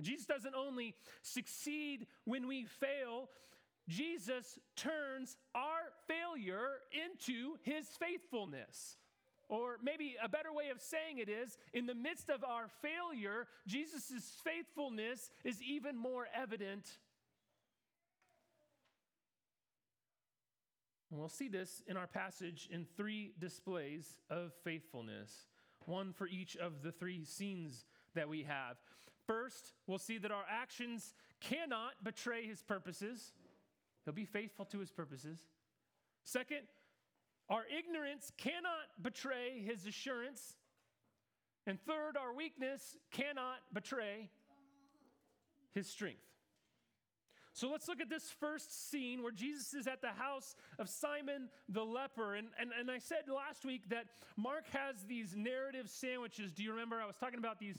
Jesus 0.00 0.26
doesn't 0.26 0.54
only 0.54 0.94
succeed 1.22 2.06
when 2.24 2.46
we 2.46 2.64
fail, 2.64 3.28
Jesus 3.88 4.58
turns 4.76 5.36
our 5.54 5.92
failure 6.06 6.78
into 6.92 7.56
his 7.62 7.86
faithfulness. 7.98 8.96
Or 9.50 9.78
maybe 9.82 10.14
a 10.22 10.28
better 10.28 10.52
way 10.52 10.68
of 10.70 10.80
saying 10.80 11.18
it 11.18 11.28
is 11.28 11.58
in 11.74 11.86
the 11.86 11.94
midst 11.94 12.30
of 12.30 12.44
our 12.44 12.68
failure, 12.80 13.48
Jesus' 13.66 14.36
faithfulness 14.44 15.32
is 15.44 15.60
even 15.60 15.96
more 15.96 16.28
evident. 16.32 16.88
And 21.10 21.18
we'll 21.18 21.28
see 21.28 21.48
this 21.48 21.82
in 21.88 21.96
our 21.96 22.06
passage 22.06 22.68
in 22.70 22.86
three 22.96 23.32
displays 23.40 24.16
of 24.30 24.52
faithfulness, 24.62 25.48
one 25.84 26.12
for 26.12 26.28
each 26.28 26.56
of 26.56 26.82
the 26.84 26.92
three 26.92 27.24
scenes 27.24 27.86
that 28.14 28.28
we 28.28 28.44
have. 28.44 28.76
First, 29.26 29.72
we'll 29.88 29.98
see 29.98 30.18
that 30.18 30.30
our 30.30 30.44
actions 30.48 31.12
cannot 31.40 32.04
betray 32.04 32.46
his 32.46 32.62
purposes. 32.62 33.32
He'll 34.04 34.14
be 34.14 34.24
faithful 34.24 34.64
to 34.66 34.78
his 34.78 34.92
purposes. 34.92 35.40
Second, 36.22 36.68
our 37.50 37.64
ignorance 37.66 38.30
cannot 38.38 38.86
betray 39.02 39.62
his 39.64 39.84
assurance. 39.84 40.54
And 41.66 41.78
third, 41.80 42.16
our 42.16 42.32
weakness 42.34 42.96
cannot 43.10 43.58
betray 43.72 44.30
his 45.72 45.88
strength. 45.88 46.22
So 47.52 47.68
let's 47.68 47.88
look 47.88 48.00
at 48.00 48.08
this 48.08 48.30
first 48.38 48.90
scene 48.90 49.22
where 49.22 49.32
Jesus 49.32 49.74
is 49.74 49.86
at 49.86 50.00
the 50.00 50.12
house 50.12 50.54
of 50.78 50.88
Simon 50.88 51.48
the 51.68 51.84
leper. 51.84 52.36
And, 52.36 52.48
and, 52.58 52.70
and 52.78 52.90
I 52.90 52.98
said 52.98 53.24
last 53.28 53.64
week 53.64 53.88
that 53.90 54.06
Mark 54.36 54.68
has 54.70 55.04
these 55.08 55.34
narrative 55.36 55.88
sandwiches. 55.88 56.52
Do 56.52 56.62
you 56.62 56.70
remember? 56.70 57.00
I 57.00 57.06
was 57.06 57.16
talking 57.16 57.38
about 57.38 57.58
these 57.58 57.76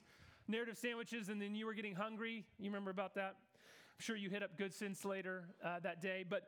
narrative 0.48 0.78
sandwiches, 0.78 1.30
and 1.30 1.42
then 1.42 1.56
you 1.56 1.66
were 1.66 1.74
getting 1.74 1.96
hungry. 1.96 2.46
You 2.60 2.70
remember 2.70 2.92
about 2.92 3.16
that? 3.16 3.36
I'm 3.38 4.00
sure 4.00 4.18
you 4.18 4.30
hit 4.30 4.44
up 4.44 4.58
Good 4.58 4.74
Sense 4.74 5.06
later 5.06 5.46
uh, 5.64 5.80
that 5.80 6.02
day. 6.02 6.26
But 6.30 6.44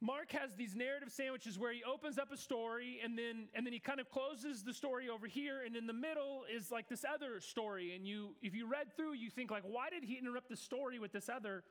Mark 0.00 0.32
has 0.32 0.54
these 0.54 0.74
narrative 0.74 1.10
sandwiches 1.12 1.58
where 1.58 1.72
he 1.72 1.82
opens 1.84 2.16
up 2.18 2.32
a 2.32 2.36
story 2.36 3.00
and 3.04 3.18
then 3.18 3.48
and 3.54 3.66
then 3.66 3.72
he 3.72 3.78
kind 3.78 4.00
of 4.00 4.10
closes 4.10 4.62
the 4.62 4.72
story 4.72 5.08
over 5.08 5.26
here. 5.26 5.62
And 5.64 5.76
in 5.76 5.86
the 5.86 5.92
middle 5.92 6.44
is 6.54 6.70
like 6.70 6.88
this 6.88 7.04
other 7.04 7.40
story. 7.40 7.94
And 7.94 8.06
you 8.06 8.30
if 8.42 8.54
you 8.54 8.66
read 8.66 8.96
through 8.96 9.14
you 9.14 9.28
think 9.28 9.50
like 9.50 9.62
why 9.62 9.90
did 9.90 10.02
he 10.02 10.16
interrupt 10.16 10.48
the 10.48 10.56
story 10.56 10.98
with 10.98 11.12
this 11.12 11.28
other 11.28 11.64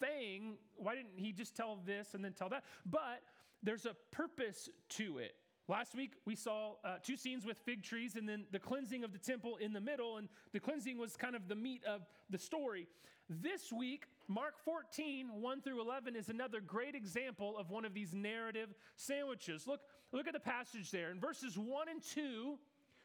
thing? 0.00 0.56
Why 0.76 0.94
didn't 0.94 1.18
he 1.18 1.32
just 1.32 1.54
tell 1.54 1.78
this 1.84 2.14
and 2.14 2.24
then 2.24 2.32
tell 2.32 2.48
that? 2.48 2.64
But 2.86 3.20
there's 3.62 3.86
a 3.86 3.94
purpose 4.10 4.68
to 4.90 5.18
it. 5.18 5.34
Last 5.66 5.94
week, 5.94 6.12
we 6.26 6.36
saw 6.36 6.72
uh, 6.84 6.96
two 7.02 7.16
scenes 7.16 7.46
with 7.46 7.56
fig 7.56 7.82
trees 7.82 8.16
and 8.16 8.28
then 8.28 8.44
the 8.52 8.58
cleansing 8.58 9.02
of 9.02 9.12
the 9.12 9.18
temple 9.18 9.56
in 9.56 9.72
the 9.72 9.80
middle, 9.80 10.18
and 10.18 10.28
the 10.52 10.60
cleansing 10.60 10.98
was 10.98 11.16
kind 11.16 11.34
of 11.34 11.48
the 11.48 11.54
meat 11.54 11.82
of 11.86 12.02
the 12.28 12.38
story. 12.38 12.86
This 13.28 13.72
week, 13.72 14.04
Mark 14.28 14.54
14, 14.64 15.40
1 15.40 15.60
through 15.62 15.80
11, 15.80 16.14
is 16.14 16.28
another 16.28 16.60
great 16.60 16.94
example 16.94 17.56
of 17.56 17.70
one 17.70 17.86
of 17.86 17.94
these 17.94 18.12
narrative 18.12 18.74
sandwiches. 18.96 19.66
Look, 19.66 19.80
look 20.12 20.26
at 20.26 20.34
the 20.34 20.40
passage 20.40 20.90
there. 20.90 21.10
In 21.10 21.20
verses 21.20 21.56
1 21.56 21.88
and 21.88 22.02
2, 22.02 22.58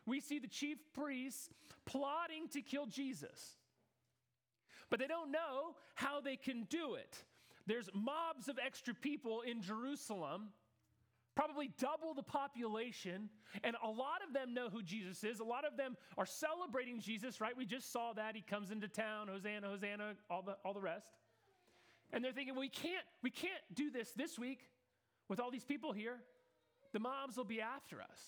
we 0.05 0.19
see 0.19 0.39
the 0.39 0.47
chief 0.47 0.77
priests 0.93 1.49
plotting 1.85 2.49
to 2.49 2.61
kill 2.61 2.85
Jesus. 2.85 3.57
But 4.89 4.99
they 4.99 5.07
don't 5.07 5.31
know 5.31 5.75
how 5.95 6.19
they 6.19 6.35
can 6.35 6.63
do 6.63 6.95
it. 6.95 7.23
There's 7.65 7.89
mobs 7.93 8.49
of 8.49 8.59
extra 8.63 8.93
people 8.93 9.41
in 9.41 9.61
Jerusalem 9.61 10.49
probably 11.39 11.71
double 11.79 12.13
the 12.13 12.23
population, 12.23 13.29
and 13.63 13.77
a 13.81 13.87
lot 13.87 14.19
of 14.27 14.33
them 14.33 14.53
know 14.53 14.67
who 14.67 14.83
Jesus 14.83 15.23
is. 15.23 15.39
A 15.39 15.43
lot 15.45 15.63
of 15.63 15.77
them 15.77 15.95
are 16.17 16.25
celebrating 16.25 16.99
Jesus, 16.99 17.39
right? 17.39 17.55
We 17.55 17.65
just 17.65 17.93
saw 17.93 18.11
that. 18.11 18.35
He 18.35 18.41
comes 18.41 18.71
into 18.71 18.89
town, 18.89 19.29
Hosanna, 19.29 19.69
Hosanna, 19.69 20.15
all 20.29 20.41
the, 20.41 20.57
all 20.65 20.73
the 20.73 20.81
rest. 20.81 21.07
And 22.11 22.21
they're 22.21 22.33
thinking, 22.33 22.57
we 22.57 22.67
can't, 22.67 23.05
we 23.23 23.29
can't 23.29 23.61
do 23.73 23.89
this 23.89 24.11
this 24.17 24.37
week 24.37 24.67
with 25.29 25.39
all 25.39 25.49
these 25.49 25.63
people 25.63 25.93
here. 25.93 26.17
The 26.91 26.99
mobs 26.99 27.37
will 27.37 27.45
be 27.45 27.61
after 27.61 28.01
us. 28.01 28.19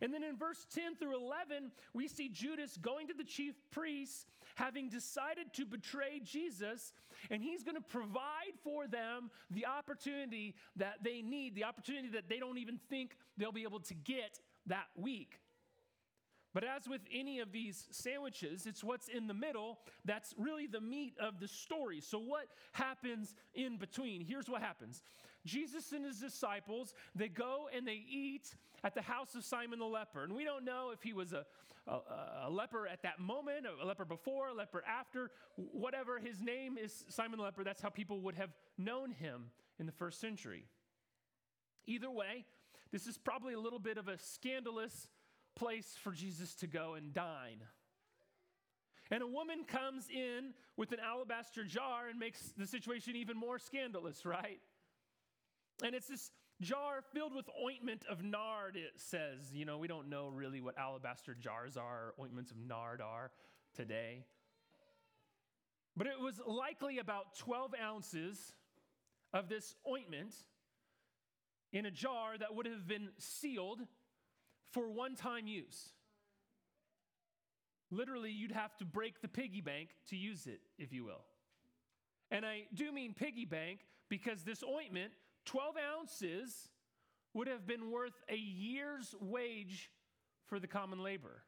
And 0.00 0.12
then 0.12 0.24
in 0.24 0.36
verse 0.36 0.66
10 0.74 0.96
through 0.96 1.16
11, 1.16 1.70
we 1.94 2.08
see 2.08 2.28
Judas 2.28 2.76
going 2.76 3.08
to 3.08 3.14
the 3.14 3.24
chief 3.24 3.54
priests, 3.70 4.26
having 4.54 4.88
decided 4.88 5.52
to 5.54 5.64
betray 5.64 6.20
Jesus, 6.24 6.92
and 7.30 7.42
he's 7.42 7.62
going 7.62 7.76
to 7.76 7.82
provide 7.82 8.54
for 8.62 8.86
them 8.86 9.30
the 9.50 9.66
opportunity 9.66 10.54
that 10.76 10.98
they 11.02 11.22
need, 11.22 11.54
the 11.54 11.64
opportunity 11.64 12.08
that 12.08 12.28
they 12.28 12.38
don't 12.38 12.58
even 12.58 12.78
think 12.90 13.16
they'll 13.36 13.52
be 13.52 13.62
able 13.62 13.80
to 13.80 13.94
get 13.94 14.38
that 14.66 14.86
week. 14.96 15.38
But 16.54 16.64
as 16.64 16.86
with 16.86 17.00
any 17.12 17.40
of 17.40 17.50
these 17.50 17.88
sandwiches, 17.90 18.66
it's 18.66 18.84
what's 18.84 19.08
in 19.08 19.26
the 19.26 19.34
middle 19.34 19.78
that's 20.04 20.34
really 20.36 20.66
the 20.66 20.80
meat 20.80 21.14
of 21.18 21.40
the 21.40 21.48
story. 21.48 22.00
So, 22.00 22.18
what 22.18 22.46
happens 22.72 23.34
in 23.54 23.78
between? 23.78 24.20
Here's 24.20 24.48
what 24.48 24.60
happens 24.60 25.02
Jesus 25.46 25.92
and 25.92 26.04
his 26.04 26.18
disciples, 26.18 26.94
they 27.14 27.28
go 27.28 27.68
and 27.74 27.86
they 27.86 28.02
eat 28.08 28.54
at 28.84 28.94
the 28.94 29.02
house 29.02 29.34
of 29.34 29.44
Simon 29.44 29.78
the 29.78 29.84
leper. 29.86 30.24
And 30.24 30.34
we 30.34 30.44
don't 30.44 30.64
know 30.64 30.90
if 30.92 31.02
he 31.02 31.12
was 31.12 31.32
a, 31.32 31.44
a, 31.86 31.98
a, 32.46 32.50
leper 32.50 32.86
at 32.86 33.02
that 33.02 33.18
moment, 33.18 33.66
a 33.66 33.84
leper 33.84 34.04
before, 34.04 34.48
a 34.48 34.54
leper 34.54 34.84
after, 34.86 35.30
whatever 35.56 36.18
his 36.18 36.40
name 36.40 36.78
is, 36.78 37.04
Simon 37.08 37.38
the 37.38 37.44
leper. 37.44 37.64
That's 37.64 37.80
how 37.80 37.88
people 37.88 38.20
would 38.20 38.36
have 38.36 38.50
known 38.78 39.10
him 39.10 39.46
in 39.78 39.86
the 39.86 39.92
first 39.92 40.20
century. 40.20 40.66
Either 41.86 42.10
way, 42.10 42.44
this 42.92 43.06
is 43.06 43.18
probably 43.18 43.54
a 43.54 43.60
little 43.60 43.78
bit 43.78 43.98
of 43.98 44.06
a 44.06 44.18
scandalous 44.18 45.08
place 45.54 45.96
for 46.02 46.12
Jesus 46.12 46.54
to 46.56 46.66
go 46.66 46.94
and 46.94 47.12
dine. 47.12 47.62
And 49.10 49.22
a 49.22 49.26
woman 49.26 49.64
comes 49.64 50.08
in 50.08 50.54
with 50.76 50.92
an 50.92 50.98
alabaster 51.00 51.64
jar 51.64 52.08
and 52.08 52.18
makes 52.18 52.40
the 52.56 52.66
situation 52.66 53.14
even 53.16 53.36
more 53.36 53.58
scandalous, 53.58 54.24
right? 54.24 54.60
And 55.84 55.94
it's 55.94 56.08
this 56.08 56.30
jar 56.62 57.02
filled 57.12 57.34
with 57.34 57.46
ointment 57.62 58.04
of 58.08 58.22
nard, 58.22 58.76
it 58.76 58.92
says. 58.96 59.52
You 59.52 59.64
know, 59.64 59.78
we 59.78 59.88
don't 59.88 60.08
know 60.08 60.28
really 60.28 60.60
what 60.60 60.78
alabaster 60.78 61.34
jars 61.34 61.76
are, 61.76 62.14
ointments 62.18 62.50
of 62.50 62.56
nard 62.56 63.00
are 63.02 63.30
today. 63.74 64.24
But 65.96 66.06
it 66.06 66.18
was 66.18 66.40
likely 66.46 66.98
about 66.98 67.36
12 67.38 67.74
ounces 67.82 68.54
of 69.34 69.48
this 69.48 69.74
ointment 69.86 70.34
in 71.72 71.86
a 71.86 71.90
jar 71.90 72.38
that 72.38 72.54
would 72.54 72.66
have 72.66 72.86
been 72.86 73.08
sealed 73.18 73.80
for 74.72 74.90
one 74.90 75.14
time 75.14 75.46
use. 75.46 75.90
Literally, 77.90 78.30
you'd 78.30 78.52
have 78.52 78.76
to 78.78 78.84
break 78.84 79.20
the 79.20 79.28
piggy 79.28 79.60
bank 79.60 79.90
to 80.08 80.16
use 80.16 80.46
it, 80.46 80.60
if 80.78 80.92
you 80.92 81.04
will. 81.04 81.24
And 82.30 82.46
I 82.46 82.62
do 82.74 82.90
mean 82.90 83.12
piggy 83.12 83.44
bank 83.44 83.80
because 84.08 84.42
this 84.42 84.62
ointment 84.64 85.12
12 85.44 85.74
ounces 85.98 86.68
would 87.34 87.48
have 87.48 87.66
been 87.66 87.90
worth 87.90 88.14
a 88.28 88.36
year's 88.36 89.14
wage 89.20 89.90
for 90.46 90.58
the 90.58 90.66
common 90.66 91.02
laborer. 91.02 91.42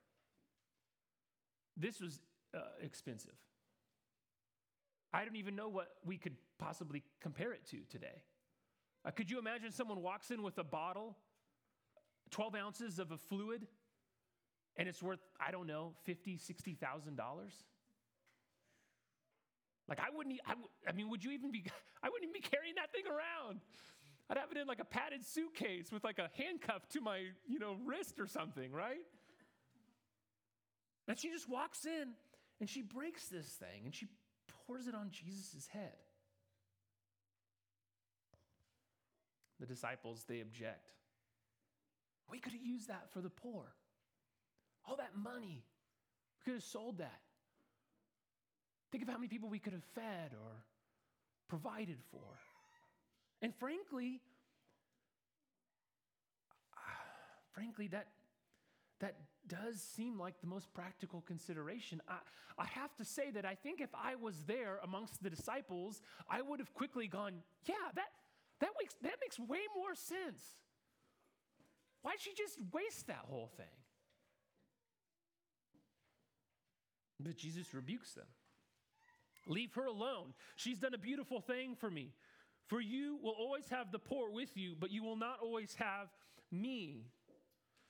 This 1.76 2.00
was 2.00 2.20
uh, 2.54 2.60
expensive. 2.82 3.34
I 5.12 5.24
don't 5.24 5.37
even 5.37 5.56
know 5.56 5.68
what 5.68 5.88
we 6.04 6.16
could 6.16 6.37
possibly 6.58 7.02
compare 7.20 7.52
it 7.52 7.64
to 7.70 7.78
today. 7.90 8.22
Uh, 9.04 9.10
could 9.10 9.30
you 9.30 9.38
imagine 9.38 9.70
someone 9.70 10.02
walks 10.02 10.30
in 10.30 10.42
with 10.42 10.58
a 10.58 10.64
bottle, 10.64 11.16
12 12.35 12.55
ounces 12.57 12.99
of 12.99 13.12
a 13.12 13.16
fluid, 13.16 13.64
and 14.77 14.88
it's 14.88 15.01
worth, 15.01 15.20
I 15.38 15.53
don't 15.53 15.68
know, 15.68 15.92
$50,000, 16.09 16.40
$60,000? 16.40 17.18
Like 19.88 20.01
I 20.01 20.07
wouldn't, 20.12 20.40
I, 20.88 20.92
mean, 20.92 21.11
would 21.11 21.23
you 21.23 21.31
even 21.31 21.53
be, 21.53 21.64
I 22.03 22.09
wouldn't 22.09 22.29
even 22.29 22.33
be 22.33 22.40
carrying 22.40 22.75
that 22.75 22.90
thing 22.90 23.05
around. 23.07 23.61
I'd 24.29 24.37
have 24.37 24.51
it 24.51 24.57
in 24.57 24.66
like 24.66 24.81
a 24.81 24.85
padded 24.85 25.25
suitcase 25.25 25.92
with 25.92 26.03
like 26.03 26.18
a 26.18 26.29
handcuff 26.37 26.88
to 26.88 27.01
my, 27.01 27.18
you 27.47 27.61
know, 27.61 27.77
wrist 27.87 28.18
or 28.18 28.27
something, 28.27 28.73
right? 28.73 29.07
And 31.07 31.16
she 31.16 31.31
just 31.31 31.49
walks 31.49 31.85
in 31.85 32.14
and 32.59 32.68
she 32.68 32.83
breaks 32.83 33.29
this 33.29 33.47
thing 33.47 33.83
and 33.85 33.94
she 33.94 34.09
pours 34.66 34.88
it 34.88 34.94
on 34.97 35.11
Jesus' 35.12 35.68
head. 35.68 35.92
The 39.61 39.66
disciples, 39.66 40.25
they 40.27 40.40
object. 40.40 40.94
We 42.30 42.38
could 42.38 42.52
have 42.52 42.62
used 42.62 42.88
that 42.88 43.12
for 43.12 43.20
the 43.20 43.30
poor. 43.30 43.64
All 44.87 44.96
that 44.96 45.16
money, 45.16 45.64
we 46.38 46.44
could 46.44 46.54
have 46.54 46.62
sold 46.62 46.98
that. 46.98 47.20
Think 48.90 49.02
of 49.02 49.08
how 49.08 49.16
many 49.16 49.28
people 49.28 49.48
we 49.48 49.58
could 49.58 49.72
have 49.72 49.84
fed 49.94 50.32
or 50.32 50.64
provided 51.48 51.98
for. 52.10 52.38
And 53.42 53.54
frankly, 53.54 54.20
frankly, 57.54 57.88
that, 57.88 58.08
that 59.00 59.16
does 59.46 59.80
seem 59.80 60.18
like 60.18 60.40
the 60.40 60.46
most 60.46 60.72
practical 60.74 61.22
consideration. 61.22 62.00
I, 62.08 62.18
I 62.58 62.66
have 62.66 62.94
to 62.96 63.04
say 63.04 63.30
that 63.32 63.44
I 63.44 63.54
think 63.54 63.80
if 63.80 63.90
I 63.94 64.14
was 64.14 64.44
there 64.46 64.78
amongst 64.82 65.22
the 65.22 65.30
disciples, 65.30 66.00
I 66.30 66.42
would 66.42 66.60
have 66.60 66.72
quickly 66.72 67.08
gone, 67.08 67.34
yeah, 67.66 67.74
that, 67.94 68.08
that, 68.60 68.70
makes, 68.80 68.94
that 69.02 69.16
makes 69.20 69.38
way 69.38 69.60
more 69.76 69.94
sense. 69.94 70.42
Why'd 72.04 72.20
she 72.20 72.34
just 72.36 72.58
waste 72.70 73.06
that 73.06 73.24
whole 73.30 73.50
thing? 73.56 73.66
But 77.18 77.38
Jesus 77.38 77.72
rebukes 77.72 78.12
them. 78.12 78.26
Leave 79.46 79.72
her 79.72 79.86
alone. 79.86 80.34
She's 80.54 80.78
done 80.78 80.92
a 80.92 80.98
beautiful 80.98 81.40
thing 81.40 81.74
for 81.74 81.90
me. 81.90 82.12
For 82.66 82.78
you 82.78 83.18
will 83.22 83.34
always 83.38 83.70
have 83.70 83.90
the 83.90 83.98
poor 83.98 84.30
with 84.30 84.54
you, 84.54 84.76
but 84.78 84.90
you 84.90 85.02
will 85.02 85.16
not 85.16 85.38
always 85.42 85.74
have 85.76 86.08
me. 86.52 87.06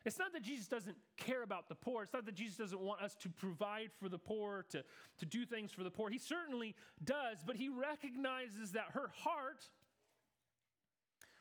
It's 0.04 0.18
not 0.18 0.32
that 0.32 0.42
Jesus 0.42 0.68
doesn't 0.68 0.96
care 1.16 1.42
about 1.42 1.68
the 1.68 1.74
poor. 1.74 2.04
It's 2.04 2.12
not 2.12 2.24
that 2.26 2.36
Jesus 2.36 2.56
doesn't 2.58 2.80
want 2.80 3.02
us 3.02 3.16
to 3.16 3.28
provide 3.28 3.90
for 3.98 4.08
the 4.08 4.18
poor, 4.18 4.64
to, 4.70 4.84
to 5.18 5.26
do 5.26 5.44
things 5.44 5.72
for 5.72 5.82
the 5.82 5.90
poor. 5.90 6.08
He 6.08 6.18
certainly 6.18 6.76
does, 7.02 7.38
but 7.44 7.56
he 7.56 7.68
recognizes 7.68 8.72
that 8.72 8.90
her 8.92 9.10
heart, 9.16 9.64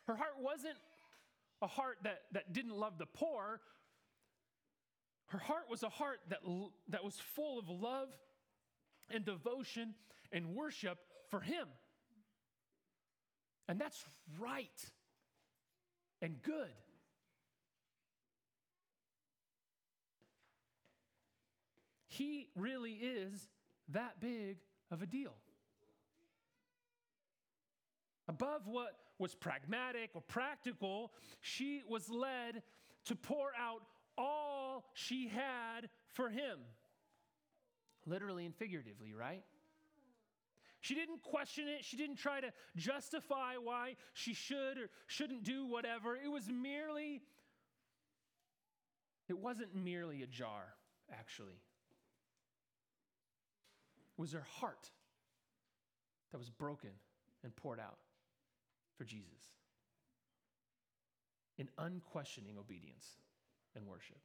her 0.07 0.15
heart 0.15 0.37
wasn't 0.39 0.77
a 1.63 1.67
heart 1.67 1.97
that, 2.03 2.19
that 2.33 2.51
didn't 2.51 2.75
love 2.75 2.97
the 2.97 3.05
poor. 3.05 3.61
Her 5.27 5.37
heart 5.37 5.63
was 5.69 5.81
a 5.81 5.89
heart 5.89 6.19
that, 6.29 6.39
that 6.89 7.03
was 7.03 7.15
full 7.35 7.57
of 7.57 7.69
love 7.69 8.09
and 9.09 9.23
devotion 9.23 9.95
and 10.31 10.53
worship 10.53 10.99
for 11.31 11.39
him. 11.39 11.67
And 13.69 13.79
that's 13.79 14.03
right 14.37 14.69
and 16.21 16.41
good. 16.43 16.67
He 22.09 22.49
really 22.55 22.91
is 22.91 23.47
that 23.89 24.19
big 24.19 24.57
of 24.91 25.01
a 25.01 25.05
deal. 25.05 25.33
Above 28.27 28.67
what 28.67 28.95
was 29.19 29.35
pragmatic 29.35 30.11
or 30.13 30.21
practical, 30.21 31.11
she 31.41 31.83
was 31.87 32.09
led 32.09 32.63
to 33.05 33.15
pour 33.15 33.51
out 33.59 33.81
all 34.17 34.85
she 34.93 35.27
had 35.27 35.89
for 36.11 36.29
him. 36.29 36.59
Literally 38.05 38.45
and 38.45 38.55
figuratively, 38.55 39.13
right? 39.13 39.43
She 40.81 40.95
didn't 40.95 41.21
question 41.21 41.69
it. 41.69 41.85
She 41.85 41.95
didn't 41.95 42.17
try 42.17 42.41
to 42.41 42.51
justify 42.75 43.55
why 43.55 43.95
she 44.13 44.33
should 44.33 44.77
or 44.77 44.89
shouldn't 45.07 45.43
do 45.43 45.65
whatever. 45.65 46.17
It 46.17 46.27
was 46.27 46.49
merely, 46.49 47.21
it 49.29 49.37
wasn't 49.37 49.73
merely 49.73 50.23
a 50.23 50.27
jar, 50.27 50.73
actually. 51.09 51.61
It 54.17 54.21
was 54.21 54.33
her 54.33 54.45
heart 54.59 54.91
that 56.33 56.37
was 56.37 56.49
broken 56.49 56.91
and 57.43 57.55
poured 57.55 57.79
out 57.79 57.99
for 58.97 59.03
Jesus 59.03 59.23
in 61.57 61.69
unquestioning 61.77 62.57
obedience 62.57 63.07
and 63.75 63.85
worship. 63.85 64.19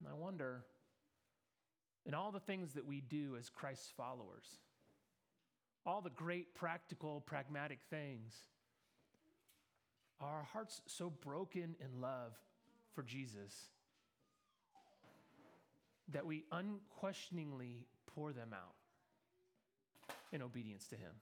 And 0.00 0.08
I 0.08 0.14
wonder, 0.14 0.64
in 2.04 2.14
all 2.14 2.30
the 2.30 2.40
things 2.40 2.74
that 2.74 2.86
we 2.86 3.00
do 3.00 3.36
as 3.38 3.48
Christ's 3.48 3.92
followers, 3.96 4.46
all 5.86 6.00
the 6.00 6.10
great 6.10 6.54
practical, 6.54 7.20
pragmatic 7.20 7.78
things, 7.90 8.34
are 10.20 10.38
our 10.38 10.42
hearts 10.52 10.80
so 10.86 11.10
broken 11.10 11.74
in 11.80 12.00
love 12.00 12.32
for 12.94 13.02
Jesus 13.02 13.52
that 16.12 16.26
we 16.26 16.44
unquestioningly 16.52 17.86
pour 18.14 18.32
them 18.32 18.50
out 18.52 18.74
in 20.32 20.42
obedience 20.42 20.86
to 20.88 20.96
Him. 20.96 21.12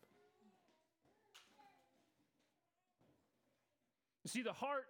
See, 4.32 4.42
the 4.42 4.52
heart, 4.52 4.86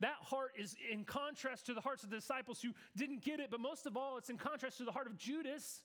that 0.00 0.16
heart 0.20 0.52
is 0.58 0.76
in 0.92 1.04
contrast 1.04 1.66
to 1.66 1.74
the 1.74 1.80
hearts 1.80 2.04
of 2.04 2.10
the 2.10 2.16
disciples 2.16 2.60
who 2.60 2.72
didn't 2.96 3.22
get 3.22 3.40
it, 3.40 3.48
but 3.50 3.60
most 3.60 3.86
of 3.86 3.96
all, 3.96 4.18
it's 4.18 4.30
in 4.30 4.38
contrast 4.38 4.78
to 4.78 4.84
the 4.84 4.92
heart 4.92 5.06
of 5.06 5.16
Judas, 5.16 5.80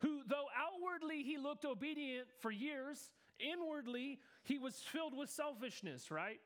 who, 0.00 0.20
though 0.26 0.46
outwardly 0.56 1.22
he 1.22 1.36
looked 1.36 1.64
obedient 1.64 2.26
for 2.40 2.50
years, 2.50 3.10
inwardly 3.38 4.18
he 4.44 4.58
was 4.58 4.74
filled 4.74 5.16
with 5.16 5.30
selfishness, 5.30 6.10
right? 6.10 6.40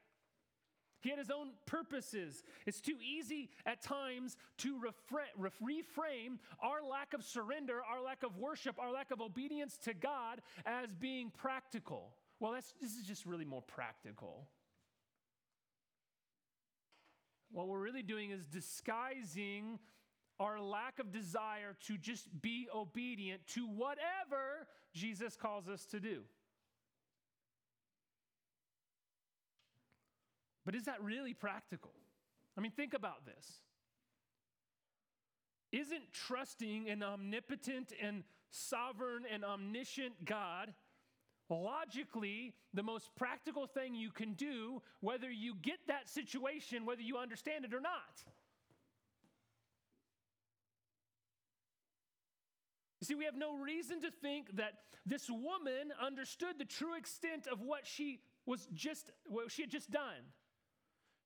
He 1.01 1.11
had 1.11 1.19
his 1.19 1.31
own 1.31 1.51
purposes. 1.67 2.43
It's 2.65 2.81
too 2.81 2.97
easy 3.05 3.51
at 3.67 3.83
times 3.83 4.39
to 4.59 4.81
reframe 4.81 6.39
our 6.63 6.83
lack 6.83 7.13
of 7.13 7.23
surrender, 7.23 7.83
our 7.87 8.03
lack 8.03 8.23
of 8.23 8.39
worship, 8.39 8.79
our 8.79 8.91
lack 8.91 9.11
of 9.11 9.21
obedience 9.21 9.77
to 9.85 9.93
God 9.93 10.41
as 10.65 10.89
being 10.99 11.31
practical. 11.31 12.15
Well, 12.41 12.53
that's, 12.53 12.73
this 12.81 12.93
is 12.93 13.07
just 13.07 13.27
really 13.27 13.45
more 13.45 13.61
practical. 13.61 14.49
What 17.55 17.69
we're 17.69 17.81
really 17.81 18.03
doing 18.03 18.33
is 18.33 18.45
disguising 18.45 19.79
our 20.41 20.61
lack 20.61 20.99
of 20.99 21.13
desire 21.13 21.77
to 21.87 21.97
just 21.97 22.43
be 22.43 22.67
obedient 22.75 23.47
to 23.55 23.69
whatever 23.69 24.67
Jesus 24.93 25.37
calls 25.37 25.69
us 25.69 25.87
to 25.87 26.01
do. 26.01 26.23
But 30.67 30.75
is 30.75 30.87
that 30.87 31.01
really 31.01 31.33
practical? 31.33 31.93
I 32.59 32.61
mean, 32.61 32.73
think 32.73 32.93
about 32.93 33.25
this. 33.25 33.61
Isn't 35.71 36.13
trusting 36.13 36.91
an 36.91 37.05
omnipotent 37.05 37.93
and 38.03 38.25
sovereign 38.51 39.23
and 39.33 39.45
omniscient 39.45 40.25
God 40.25 40.75
logically 41.49 42.55
the 42.73 42.83
most 42.83 43.15
practical 43.17 43.67
thing 43.67 43.95
you 43.95 44.11
can 44.11 44.35
do, 44.35 44.83
whether 45.01 45.31
you 45.31 45.55
get 45.61 45.79
that 45.89 46.09
situation, 46.09 46.87
whether 46.87 47.03
you 47.03 47.19
understand 47.19 47.65
it 47.65 47.75
or 47.75 47.81
not? 47.81 48.25
You 53.01 53.07
see, 53.07 53.15
we 53.15 53.27
have 53.27 53.37
no 53.37 53.55
reason 53.59 54.01
to 54.01 54.11
think 54.11 54.57
that 54.57 54.75
this 55.05 55.29
woman 55.29 55.93
understood 56.01 56.59
the 56.59 56.65
true 56.65 56.97
extent 56.97 57.47
of 57.47 57.61
what 57.61 57.87
she 57.87 58.21
was 58.47 58.67
just 58.73 59.11
what 59.27 59.51
she 59.51 59.63
had 59.63 59.71
just 59.71 59.91
done. 59.91 60.33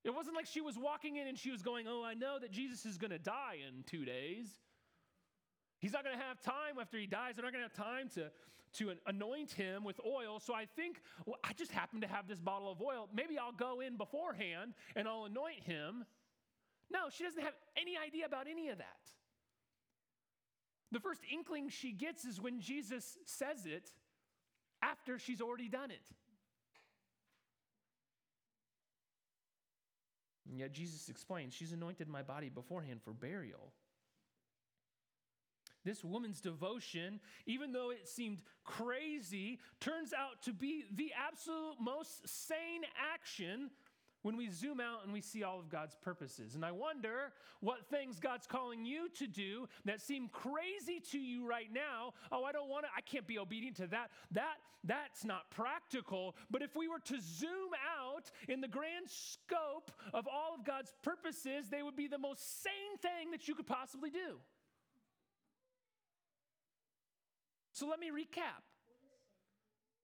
It 0.03 0.13
wasn't 0.13 0.35
like 0.35 0.45
she 0.45 0.61
was 0.61 0.77
walking 0.77 1.17
in 1.17 1.27
and 1.27 1.37
she 1.37 1.51
was 1.51 1.61
going, 1.61 1.85
Oh, 1.87 2.03
I 2.03 2.13
know 2.13 2.37
that 2.39 2.51
Jesus 2.51 2.85
is 2.85 2.97
going 2.97 3.11
to 3.11 3.19
die 3.19 3.59
in 3.65 3.83
two 3.83 4.05
days. 4.05 4.47
He's 5.79 5.93
not 5.93 6.03
going 6.03 6.17
to 6.17 6.23
have 6.23 6.41
time 6.41 6.77
after 6.79 6.97
he 6.97 7.07
dies. 7.07 7.35
They're 7.35 7.45
not 7.45 7.53
going 7.53 7.63
to 7.63 7.69
have 7.69 7.87
time 7.87 8.09
to, 8.15 8.29
to 8.73 8.95
anoint 9.07 9.51
him 9.51 9.83
with 9.83 9.99
oil. 10.05 10.39
So 10.39 10.53
I 10.53 10.65
think, 10.65 11.01
well, 11.25 11.37
I 11.43 11.53
just 11.53 11.71
happen 11.71 12.01
to 12.01 12.07
have 12.07 12.27
this 12.27 12.39
bottle 12.39 12.71
of 12.71 12.81
oil. 12.81 13.07
Maybe 13.13 13.37
I'll 13.37 13.53
go 13.53 13.79
in 13.79 13.97
beforehand 13.97 14.73
and 14.95 15.07
I'll 15.07 15.25
anoint 15.25 15.63
him. 15.63 16.05
No, 16.91 17.09
she 17.09 17.23
doesn't 17.23 17.41
have 17.41 17.53
any 17.77 17.97
idea 17.97 18.25
about 18.25 18.47
any 18.49 18.69
of 18.69 18.77
that. 18.79 18.97
The 20.91 20.99
first 20.99 21.21
inkling 21.31 21.69
she 21.69 21.91
gets 21.91 22.25
is 22.25 22.41
when 22.41 22.59
Jesus 22.59 23.17
says 23.25 23.65
it 23.65 23.91
after 24.81 25.19
she's 25.19 25.39
already 25.39 25.69
done 25.69 25.91
it. 25.91 26.01
And 30.49 30.57
yet 30.57 30.73
Jesus 30.73 31.09
explains, 31.09 31.53
She's 31.53 31.71
anointed 31.71 32.07
my 32.07 32.23
body 32.23 32.49
beforehand 32.49 33.01
for 33.03 33.13
burial. 33.13 33.71
This 35.89 36.03
woman's 36.03 36.39
devotion, 36.39 37.19
even 37.47 37.71
though 37.71 37.89
it 37.89 38.07
seemed 38.07 38.43
crazy, 38.63 39.57
turns 39.79 40.13
out 40.13 40.43
to 40.43 40.53
be 40.53 40.83
the 40.93 41.11
absolute 41.17 41.77
most 41.81 42.29
sane 42.29 42.83
action 43.11 43.71
when 44.21 44.37
we 44.37 44.49
zoom 44.49 44.79
out 44.79 45.03
and 45.03 45.11
we 45.11 45.21
see 45.21 45.41
all 45.41 45.57
of 45.57 45.67
God's 45.67 45.95
purposes. 45.95 46.53
And 46.53 46.63
I 46.63 46.71
wonder 46.71 47.33
what 47.61 47.87
things 47.89 48.19
God's 48.19 48.45
calling 48.45 48.85
you 48.85 49.09
to 49.17 49.25
do 49.25 49.67
that 49.85 49.99
seem 49.99 50.29
crazy 50.29 51.01
to 51.11 51.17
you 51.17 51.47
right 51.47 51.73
now. 51.73 52.13
Oh, 52.31 52.43
I 52.43 52.51
don't 52.51 52.69
want 52.69 52.85
to, 52.85 52.91
I 52.95 53.01
can't 53.01 53.25
be 53.25 53.39
obedient 53.39 53.77
to 53.77 53.87
that. 53.87 54.11
That 54.29 54.57
that's 54.83 55.25
not 55.25 55.49
practical. 55.49 56.35
But 56.51 56.61
if 56.61 56.75
we 56.75 56.87
were 56.87 56.99
to 57.05 57.19
zoom 57.19 57.71
out 57.99 58.29
in 58.47 58.61
the 58.61 58.67
grand 58.67 59.07
scope 59.07 59.91
of 60.13 60.27
all 60.27 60.53
of 60.53 60.63
God's 60.63 60.93
purposes, 61.01 61.67
they 61.71 61.81
would 61.81 61.95
be 61.95 62.07
the 62.07 62.19
most 62.19 62.61
sane 62.61 62.97
thing 63.01 63.31
that 63.31 63.47
you 63.47 63.55
could 63.55 63.67
possibly 63.67 64.11
do. 64.11 64.37
So 67.79 67.87
let 67.87 67.97
me 67.97 68.09
recap. 68.09 68.59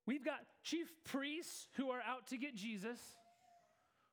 We've 0.06 0.24
got 0.24 0.40
chief 0.64 0.88
priests 1.04 1.68
who 1.76 1.90
are 1.90 2.00
out 2.00 2.28
to 2.28 2.38
get 2.38 2.56
Jesus. 2.56 2.98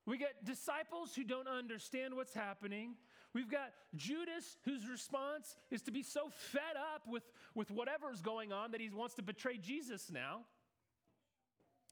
We 0.05 0.19
get 0.19 0.45
disciples 0.45 1.15
who 1.15 1.23
don't 1.23 1.47
understand 1.47 2.15
what's 2.17 2.35
happening. 2.35 2.97
We've 3.35 3.49
got 3.49 3.71
Judas, 3.95 4.59
whose 4.65 4.89
response 4.89 5.55
is 5.71 5.81
to 5.83 5.93
be 5.93 6.03
so 6.03 6.23
fed 6.51 6.75
up 6.93 7.03
with, 7.07 7.23
with 7.55 7.71
whatever's 7.71 8.21
going 8.21 8.53
on 8.53 8.73
that 8.73 8.81
he 8.81 8.91
wants 8.91 9.15
to 9.15 9.23
betray 9.23 9.59
Jesus 9.59 10.11
now. 10.11 10.41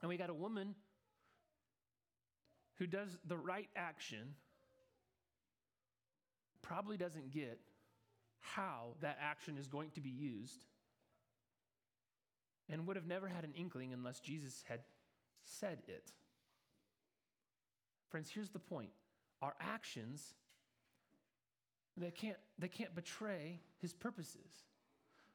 And 0.03 0.09
we 0.09 0.17
got 0.17 0.29
a 0.29 0.35
woman 0.35 0.75
who 2.79 2.89
does 2.89 3.17
the 3.25 3.37
right 3.37 3.69
action, 3.77 4.35
probably 6.63 6.97
doesn't 6.97 7.31
get 7.31 7.61
how 8.41 8.97
that 9.03 9.19
action 9.23 9.57
is 9.57 9.69
going 9.69 9.91
to 9.91 10.01
be 10.01 10.11
used, 10.11 10.65
and 12.71 12.87
would 12.87 12.97
have 12.97 13.07
never 13.07 13.29
had 13.29 13.45
an 13.45 13.53
inkling 13.57 13.93
unless 13.93 14.21
Jesus 14.21 14.65
had 14.69 14.81
said 15.45 15.79
it. 15.89 16.13
Friends, 18.09 18.31
here's 18.33 18.51
the 18.51 18.59
point 18.59 18.91
our 19.43 19.55
actions 19.61 20.35
they 21.97 22.11
can't, 22.11 22.37
they 22.59 22.69
can't 22.69 22.95
betray 22.95 23.61
his 23.81 23.93
purposes. 23.93 24.65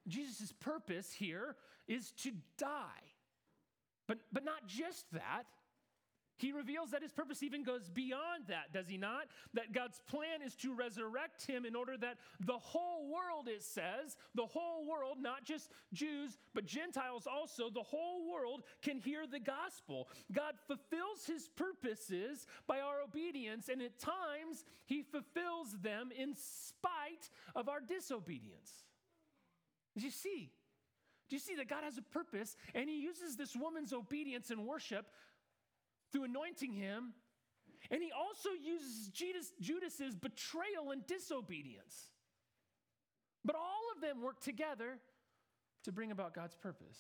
Jesus' 0.07 0.51
purpose 0.59 1.11
here 1.11 1.55
is 1.87 2.11
to 2.23 2.31
die. 2.57 2.67
But, 4.07 4.19
but 4.31 4.45
not 4.45 4.67
just 4.67 5.05
that, 5.11 5.45
He 6.37 6.51
reveals 6.51 6.91
that 6.91 7.01
his 7.01 7.13
purpose 7.13 7.43
even 7.43 7.63
goes 7.63 7.89
beyond 7.89 8.47
that, 8.47 8.73
does 8.73 8.87
he 8.87 8.97
not? 8.97 9.27
That 9.53 9.71
God's 9.71 10.01
plan 10.07 10.41
is 10.45 10.55
to 10.57 10.73
resurrect 10.73 11.45
him 11.47 11.65
in 11.65 11.75
order 11.75 11.97
that 11.97 12.17
the 12.45 12.57
whole 12.57 13.07
world, 13.07 13.47
it 13.47 13.63
says, 13.63 14.17
the 14.33 14.45
whole 14.45 14.85
world, 14.89 15.17
not 15.19 15.45
just 15.45 15.71
Jews, 15.93 16.37
but 16.53 16.65
Gentiles 16.65 17.25
also, 17.25 17.69
the 17.69 17.83
whole 17.83 18.29
world 18.29 18.63
can 18.81 18.99
hear 18.99 19.25
the 19.25 19.39
gospel. 19.39 20.09
God 20.31 20.55
fulfills 20.67 21.25
his 21.25 21.47
purposes 21.55 22.45
by 22.67 22.81
our 22.81 23.01
obedience, 23.01 23.69
and 23.69 23.81
at 23.81 23.97
times 23.97 24.65
he 24.85 25.03
fulfills 25.03 25.71
them 25.81 26.09
in 26.17 26.35
spite 26.35 27.29
of 27.55 27.69
our 27.69 27.79
disobedience. 27.79 28.71
Did 29.95 30.03
you 30.03 30.11
see? 30.11 30.51
Do 31.29 31.35
you 31.35 31.39
see 31.39 31.55
that 31.55 31.69
God 31.69 31.83
has 31.83 31.97
a 31.97 32.03
purpose 32.03 32.55
and 32.75 32.87
he 32.87 33.01
uses 33.01 33.35
this 33.35 33.55
woman's 33.55 33.93
obedience 33.93 34.51
and 34.51 34.67
worship 34.67 35.07
through 36.15 36.23
anointing 36.23 36.71
him. 36.71 37.13
And 37.91 38.01
he 38.01 38.11
also 38.11 38.49
uses 38.49 39.09
Judas, 39.09 39.51
Judas's 39.59 40.15
betrayal 40.15 40.91
and 40.91 41.05
disobedience. 41.05 42.09
But 43.43 43.55
all 43.55 43.83
of 43.95 44.01
them 44.01 44.21
work 44.21 44.39
together 44.39 44.97
to 45.83 45.91
bring 45.91 46.11
about 46.11 46.33
God's 46.33 46.55
purpose. 46.55 46.97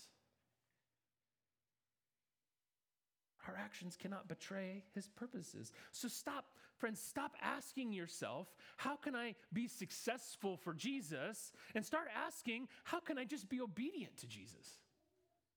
Our 3.47 3.55
actions 3.57 3.95
cannot 3.99 4.27
betray 4.27 4.83
his 4.93 5.07
purposes. 5.07 5.71
So 5.91 6.07
stop, 6.07 6.45
friends, 6.77 6.99
stop 6.99 7.35
asking 7.41 7.93
yourself, 7.93 8.47
how 8.77 8.95
can 8.95 9.15
I 9.15 9.35
be 9.53 9.67
successful 9.67 10.57
for 10.57 10.73
Jesus? 10.73 11.51
And 11.73 11.85
start 11.85 12.07
asking, 12.27 12.67
how 12.83 12.99
can 12.99 13.17
I 13.17 13.23
just 13.23 13.49
be 13.49 13.61
obedient 13.61 14.17
to 14.17 14.27
Jesus? 14.27 14.77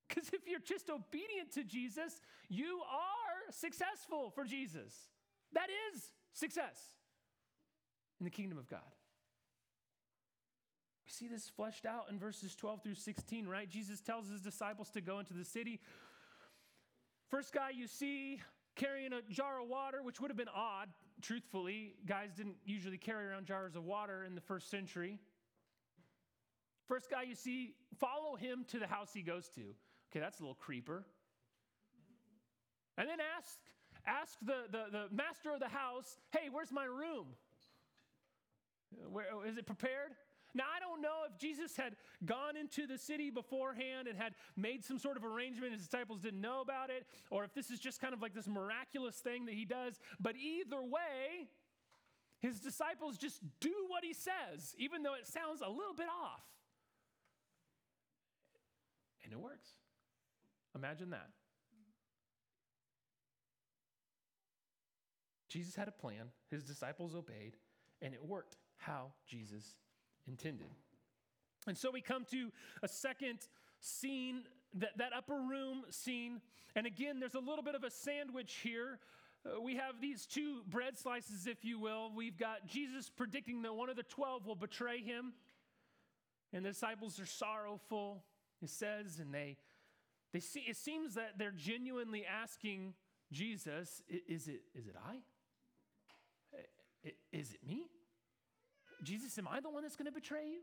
Because 0.09 0.29
if 0.33 0.47
you're 0.47 0.61
just 0.61 0.89
obedient 0.89 1.53
to 1.53 1.65
Jesus, 1.65 2.21
you 2.49 2.81
are 2.91 3.18
successful 3.51 4.31
for 4.35 4.45
Jesus. 4.45 4.93
That 5.53 5.69
is 5.93 6.13
success 6.33 6.79
in 8.21 8.25
the 8.25 8.31
kingdom 8.31 8.59
of 8.59 8.69
God. 8.69 8.81
We 11.07 11.11
see 11.11 11.29
this 11.29 11.49
fleshed 11.49 11.87
out 11.87 12.07
in 12.11 12.19
verses 12.19 12.55
12 12.55 12.83
through 12.83 12.95
16, 12.97 13.49
right? 13.49 13.69
Jesus 13.69 14.01
tells 14.01 14.29
his 14.29 14.43
disciples 14.43 14.91
to 14.91 15.01
go 15.01 15.19
into 15.19 15.33
the 15.33 15.45
city. 15.45 15.81
First 17.31 17.55
guy 17.55 17.71
you 17.71 17.87
see 17.87 18.41
carrying 18.77 19.13
a 19.13 19.23
jar 19.31 19.61
of 19.61 19.69
water, 19.69 20.03
which 20.03 20.21
would 20.21 20.31
have 20.31 20.37
been 20.37 20.49
odd, 20.55 20.89
truthfully. 21.21 21.95
Guys 22.07 22.31
didn't 22.37 22.57
usually 22.65 22.99
carry 22.99 23.27
around 23.27 23.47
jars 23.47 23.75
of 23.75 23.85
water 23.85 24.25
in 24.25 24.35
the 24.35 24.41
first 24.41 24.71
century. 24.71 25.19
First 26.87 27.11
guy 27.11 27.23
you 27.23 27.35
see, 27.35 27.75
follow 27.99 28.37
him 28.37 28.65
to 28.69 28.79
the 28.79 28.87
house 28.87 29.11
he 29.13 29.23
goes 29.23 29.49
to. 29.51 29.61
Okay, 30.11 30.21
that's 30.21 30.39
a 30.39 30.43
little 30.43 30.55
creeper. 30.55 31.05
And 32.99 33.09
then 33.09 33.19
ask, 33.39 33.57
ask 34.07 34.37
the, 34.43 34.67
the, 34.71 34.91
the 34.91 35.15
master 35.15 35.53
of 35.55 35.61
the 35.61 35.69
house, 35.69 36.19
hey, 36.33 36.49
where's 36.51 36.73
my 36.73 36.85
room? 36.85 37.29
Where, 39.11 39.27
is 39.47 39.57
it 39.57 39.67
prepared? 39.67 40.13
Now, 40.55 40.65
I 40.75 40.81
don't 40.81 41.01
know 41.01 41.23
if 41.31 41.39
Jesus 41.39 41.77
had 41.77 41.95
gone 42.25 42.57
into 42.57 42.89
the 42.89 42.99
city 42.99 43.31
beforehand 43.31 44.09
and 44.09 44.19
had 44.19 44.35
made 44.57 44.85
some 44.85 44.99
sort 44.99 45.17
of 45.17 45.25
arrangement, 45.25 45.73
his 45.73 45.83
disciples 45.83 46.21
didn't 46.21 46.41
know 46.41 46.61
about 46.61 46.91
it, 46.91 47.07
or 47.31 47.45
if 47.45 47.55
this 47.55 47.71
is 47.71 47.79
just 47.79 48.01
kind 48.01 48.13
of 48.13 48.21
like 48.21 48.35
this 48.35 48.49
miraculous 48.49 49.17
thing 49.17 49.47
that 49.47 49.55
he 49.55 49.65
does. 49.65 50.01
But 50.19 50.35
either 50.35 50.83
way, 50.83 51.47
his 52.41 52.59
disciples 52.59 53.17
just 53.17 53.41
do 53.61 53.75
what 53.87 54.05
he 54.05 54.13
says, 54.13 54.75
even 54.79 55.05
though 55.05 55.15
it 55.15 55.29
sounds 55.29 55.61
a 55.61 55.71
little 55.71 55.95
bit 55.97 56.09
off. 56.09 56.43
And 59.23 59.33
it 59.33 59.39
works. 59.39 59.69
Imagine 60.75 61.11
that. 61.11 61.29
Jesus 65.49 65.75
had 65.75 65.89
a 65.89 65.93
plan, 65.93 66.31
his 66.51 66.65
disciples 66.65 67.15
obeyed, 67.15 67.57
and 68.03 68.15
it 68.15 68.25
worked 68.25 68.57
how 68.77 69.13
Jesus 69.27 69.75
intended. 70.27 70.69
And 71.67 71.77
so 71.77 71.91
we 71.91 72.01
come 72.01 72.25
to 72.31 72.51
a 72.83 72.89
second 72.89 73.39
scene, 73.81 74.43
that, 74.75 74.97
that 74.99 75.13
upper 75.17 75.41
room 75.41 75.85
scene. 75.91 76.41
And 76.77 76.87
again, 76.87 77.19
there's 77.21 77.35
a 77.35 77.41
little 77.41 77.65
bit 77.65 77.75
of 77.75 77.85
a 77.85 77.91
sandwich 77.91 78.61
here. 78.63 78.99
Uh, 79.45 79.61
we 79.61 79.77
have 79.77 80.01
these 80.01 80.27
two 80.27 80.63
bread 80.69 80.99
slices, 80.99 81.47
if 81.47 81.65
you 81.65 81.79
will. 81.79 82.11
We've 82.15 82.37
got 82.37 82.67
Jesus 82.67 83.11
predicting 83.11 83.63
that 83.63 83.75
one 83.75 83.89
of 83.89 83.97
the 83.97 84.03
12 84.03 84.47
will 84.47 84.55
betray 84.55 85.01
him. 85.01 85.33
And 86.53 86.65
the 86.65 86.71
disciples 86.71 87.21
are 87.21 87.27
sorrowful, 87.27 88.23
it 88.63 88.71
says, 88.71 89.19
and 89.19 89.35
they 89.35 89.59
they 90.33 90.41
see, 90.41 90.61
it 90.61 90.77
seems 90.77 91.15
that 91.15 91.39
they're 91.39 91.51
genuinely 91.51 92.25
asking 92.27 92.95
Jesus, 93.33 94.03
is 94.09 94.49
it, 94.49 94.63
is 94.75 94.87
it 94.87 94.95
I? 95.07 95.19
Is 97.33 97.53
it 97.53 97.67
me? 97.67 97.87
Jesus, 99.05 99.39
am 99.39 99.49
I 99.49 99.61
the 99.61 99.71
one 99.71 99.83
that's 99.83 99.97
going 99.97 100.07
to 100.07 100.13
betray 100.13 100.47
you? 100.47 100.61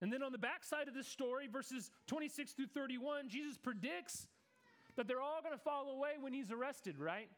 And 0.00 0.12
then 0.12 0.22
on 0.22 0.32
the 0.32 0.38
backside 0.38 0.88
of 0.88 0.94
this 0.94 1.06
story, 1.06 1.46
verses 1.46 1.90
26 2.08 2.52
through 2.52 2.66
31, 2.66 3.28
Jesus 3.28 3.56
predicts 3.56 4.26
that 4.96 5.06
they're 5.06 5.20
all 5.20 5.40
going 5.42 5.56
to 5.56 5.62
fall 5.62 5.92
away 5.96 6.10
when 6.20 6.32
he's 6.32 6.50
arrested, 6.50 6.98
right? 6.98 7.28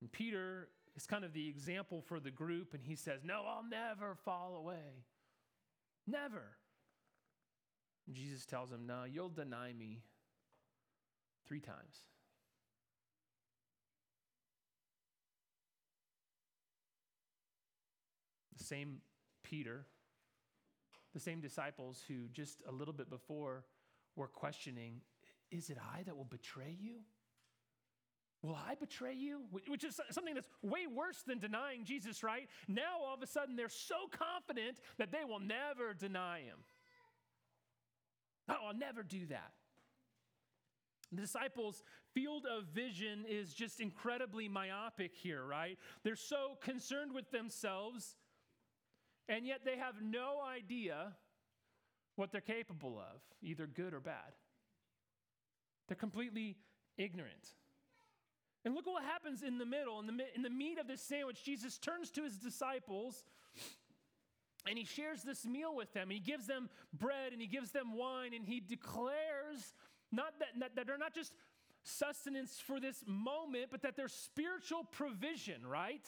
And 0.00 0.12
Peter 0.12 0.68
is 0.96 1.06
kind 1.06 1.24
of 1.24 1.32
the 1.32 1.48
example 1.48 2.02
for 2.02 2.20
the 2.20 2.30
group, 2.30 2.74
and 2.74 2.84
he 2.84 2.96
says, 2.96 3.20
No, 3.24 3.42
I'll 3.48 3.64
never 3.68 4.16
fall 4.24 4.56
away. 4.56 5.04
Never. 6.06 6.42
And 8.06 8.16
Jesus 8.16 8.44
tells 8.44 8.70
him, 8.70 8.86
No, 8.86 9.04
you'll 9.04 9.28
deny 9.28 9.72
me 9.72 10.02
three 11.46 11.60
times. 11.60 12.02
Same 18.62 18.98
Peter, 19.42 19.86
the 21.14 21.20
same 21.20 21.40
disciples 21.40 22.02
who 22.06 22.28
just 22.32 22.62
a 22.68 22.72
little 22.72 22.94
bit 22.94 23.10
before 23.10 23.64
were 24.16 24.28
questioning, 24.28 25.00
Is 25.50 25.70
it 25.70 25.78
I 25.94 26.02
that 26.04 26.16
will 26.16 26.24
betray 26.24 26.76
you? 26.78 27.00
Will 28.42 28.56
I 28.56 28.74
betray 28.74 29.14
you? 29.14 29.42
Which 29.68 29.84
is 29.84 30.00
something 30.10 30.34
that's 30.34 30.48
way 30.62 30.86
worse 30.92 31.22
than 31.22 31.38
denying 31.38 31.84
Jesus, 31.84 32.24
right? 32.24 32.48
Now 32.66 33.00
all 33.00 33.14
of 33.14 33.22
a 33.22 33.26
sudden 33.26 33.54
they're 33.54 33.68
so 33.68 33.94
confident 34.10 34.80
that 34.98 35.12
they 35.12 35.24
will 35.24 35.38
never 35.38 35.94
deny 35.94 36.40
him. 36.40 36.58
Oh, 38.48 38.66
I'll 38.66 38.76
never 38.76 39.04
do 39.04 39.26
that. 39.26 39.52
The 41.12 41.20
disciples' 41.20 41.84
field 42.14 42.46
of 42.46 42.64
vision 42.64 43.24
is 43.28 43.54
just 43.54 43.80
incredibly 43.80 44.48
myopic 44.48 45.14
here, 45.14 45.44
right? 45.44 45.78
They're 46.02 46.16
so 46.16 46.56
concerned 46.60 47.12
with 47.14 47.30
themselves, 47.30 48.16
and 49.28 49.46
yet 49.46 49.60
they 49.64 49.76
have 49.76 49.94
no 50.02 50.40
idea 50.42 51.12
what 52.16 52.32
they're 52.32 52.40
capable 52.40 52.98
of, 52.98 53.20
either 53.42 53.66
good 53.66 53.94
or 53.94 54.00
bad. 54.00 54.36
They're 55.88 55.96
completely 55.96 56.56
ignorant. 56.98 57.48
And 58.64 58.74
look 58.74 58.86
at 58.86 58.92
what 58.92 59.04
happens 59.04 59.42
in 59.42 59.58
the 59.58 59.66
middle, 59.66 59.98
in 60.00 60.06
the, 60.06 60.24
in 60.34 60.42
the 60.42 60.50
meat 60.50 60.78
of 60.78 60.86
this 60.86 61.00
sandwich. 61.00 61.42
Jesus 61.42 61.78
turns 61.78 62.10
to 62.12 62.22
his 62.22 62.36
disciples 62.36 63.24
and 64.68 64.78
he 64.78 64.84
shares 64.84 65.22
this 65.22 65.44
meal 65.44 65.74
with 65.74 65.92
them. 65.92 66.10
He 66.10 66.20
gives 66.20 66.46
them 66.46 66.68
bread 66.92 67.32
and 67.32 67.40
he 67.40 67.48
gives 67.48 67.72
them 67.72 67.96
wine, 67.96 68.32
and 68.34 68.46
he 68.46 68.60
declares 68.60 69.74
not 70.12 70.34
that, 70.38 70.74
that 70.76 70.86
they're 70.86 70.98
not 70.98 71.14
just 71.14 71.32
sustenance 71.82 72.60
for 72.64 72.78
this 72.78 73.02
moment, 73.06 73.66
but 73.70 73.82
that 73.82 73.96
they're 73.96 74.08
spiritual 74.08 74.84
provision, 74.84 75.66
right? 75.66 76.06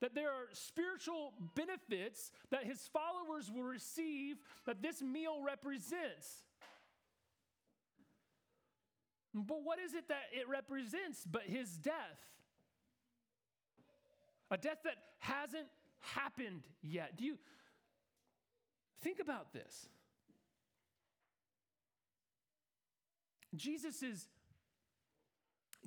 That 0.00 0.14
there 0.14 0.28
are 0.28 0.48
spiritual 0.52 1.32
benefits 1.54 2.30
that 2.50 2.64
his 2.64 2.88
followers 2.92 3.50
will 3.50 3.64
receive 3.64 4.36
that 4.66 4.80
this 4.80 5.02
meal 5.02 5.42
represents. 5.44 6.44
But 9.34 9.62
what 9.64 9.78
is 9.78 9.94
it 9.94 10.08
that 10.08 10.24
it 10.32 10.48
represents 10.48 11.24
but 11.30 11.42
his 11.42 11.76
death? 11.76 11.94
A 14.50 14.56
death 14.56 14.78
that 14.84 14.96
hasn't 15.18 15.66
happened 16.00 16.62
yet. 16.80 17.16
Do 17.16 17.24
you 17.24 17.36
think 19.02 19.18
about 19.20 19.52
this? 19.52 19.88
Jesus 23.54 24.02
is 24.02 24.28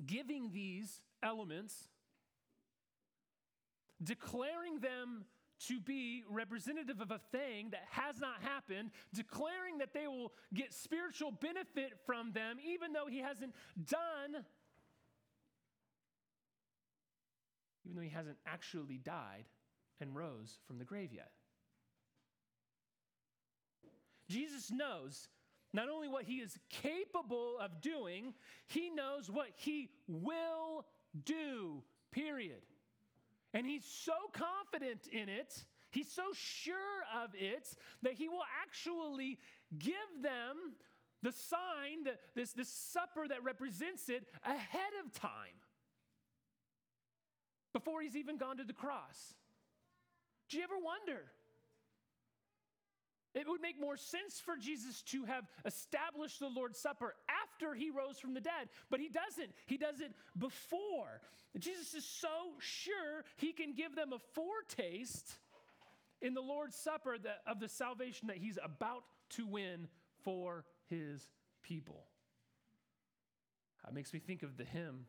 giving 0.04 0.50
these 0.52 1.00
elements, 1.22 1.88
declaring 4.02 4.80
them 4.80 5.24
to 5.68 5.80
be 5.80 6.24
representative 6.28 7.00
of 7.00 7.10
a 7.10 7.20
thing 7.30 7.70
that 7.70 7.84
has 7.90 8.18
not 8.18 8.42
happened, 8.42 8.90
declaring 9.14 9.78
that 9.78 9.94
they 9.94 10.06
will 10.06 10.32
get 10.52 10.72
spiritual 10.72 11.30
benefit 11.30 11.92
from 12.04 12.32
them, 12.32 12.56
even 12.64 12.92
though 12.92 13.06
he 13.08 13.18
hasn't 13.18 13.54
done, 13.84 14.44
even 17.84 17.96
though 17.96 18.02
he 18.02 18.08
hasn't 18.08 18.38
actually 18.46 18.98
died 18.98 19.44
and 20.00 20.16
rose 20.16 20.58
from 20.66 20.78
the 20.78 20.84
grave 20.84 21.12
yet. 21.12 21.30
Jesus 24.28 24.70
knows 24.70 25.28
not 25.72 25.88
only 25.88 26.08
what 26.08 26.24
he 26.24 26.36
is 26.36 26.58
capable 26.70 27.58
of 27.60 27.80
doing, 27.80 28.34
he 28.66 28.90
knows 28.90 29.30
what 29.30 29.48
he 29.56 29.90
will 30.08 30.86
do, 31.24 31.82
period. 32.10 32.62
And 33.54 33.66
he's 33.66 33.84
so 33.84 34.14
confident 34.32 35.06
in 35.12 35.28
it, 35.28 35.64
he's 35.90 36.10
so 36.10 36.22
sure 36.32 36.76
of 37.22 37.30
it, 37.34 37.68
that 38.02 38.14
he 38.14 38.28
will 38.28 38.44
actually 38.62 39.38
give 39.78 39.94
them 40.22 40.74
the 41.22 41.32
sign, 41.32 42.04
the, 42.04 42.12
this, 42.34 42.52
this 42.52 42.68
supper 42.68 43.28
that 43.28 43.44
represents 43.44 44.08
it, 44.08 44.24
ahead 44.44 44.92
of 45.04 45.12
time, 45.12 45.58
before 47.72 48.02
he's 48.02 48.16
even 48.16 48.38
gone 48.38 48.56
to 48.56 48.64
the 48.64 48.72
cross. 48.72 49.34
Do 50.48 50.56
you 50.56 50.64
ever 50.64 50.78
wonder? 50.82 51.22
It 53.34 53.48
would 53.48 53.62
make 53.62 53.80
more 53.80 53.96
sense 53.96 54.40
for 54.44 54.56
Jesus 54.56 55.02
to 55.02 55.24
have 55.24 55.44
established 55.64 56.38
the 56.38 56.48
Lord's 56.48 56.78
Supper 56.78 57.14
after 57.42 57.74
he 57.74 57.90
rose 57.90 58.18
from 58.18 58.34
the 58.34 58.40
dead, 58.40 58.68
but 58.90 59.00
he 59.00 59.08
doesn't. 59.08 59.50
He 59.66 59.78
does 59.78 60.00
it 60.00 60.12
before. 60.38 61.20
Jesus 61.58 61.94
is 61.94 62.04
so 62.04 62.28
sure 62.58 63.24
he 63.36 63.52
can 63.52 63.74
give 63.74 63.96
them 63.96 64.12
a 64.12 64.18
foretaste 64.34 65.38
in 66.20 66.34
the 66.34 66.40
Lord's 66.40 66.76
Supper 66.76 67.16
of 67.46 67.58
the 67.58 67.68
salvation 67.68 68.28
that 68.28 68.36
he's 68.36 68.58
about 68.62 69.04
to 69.30 69.46
win 69.46 69.88
for 70.22 70.64
his 70.88 71.26
people. 71.62 72.04
That 73.84 73.94
makes 73.94 74.12
me 74.12 74.20
think 74.20 74.42
of 74.42 74.56
the 74.56 74.64
hymn. 74.64 75.06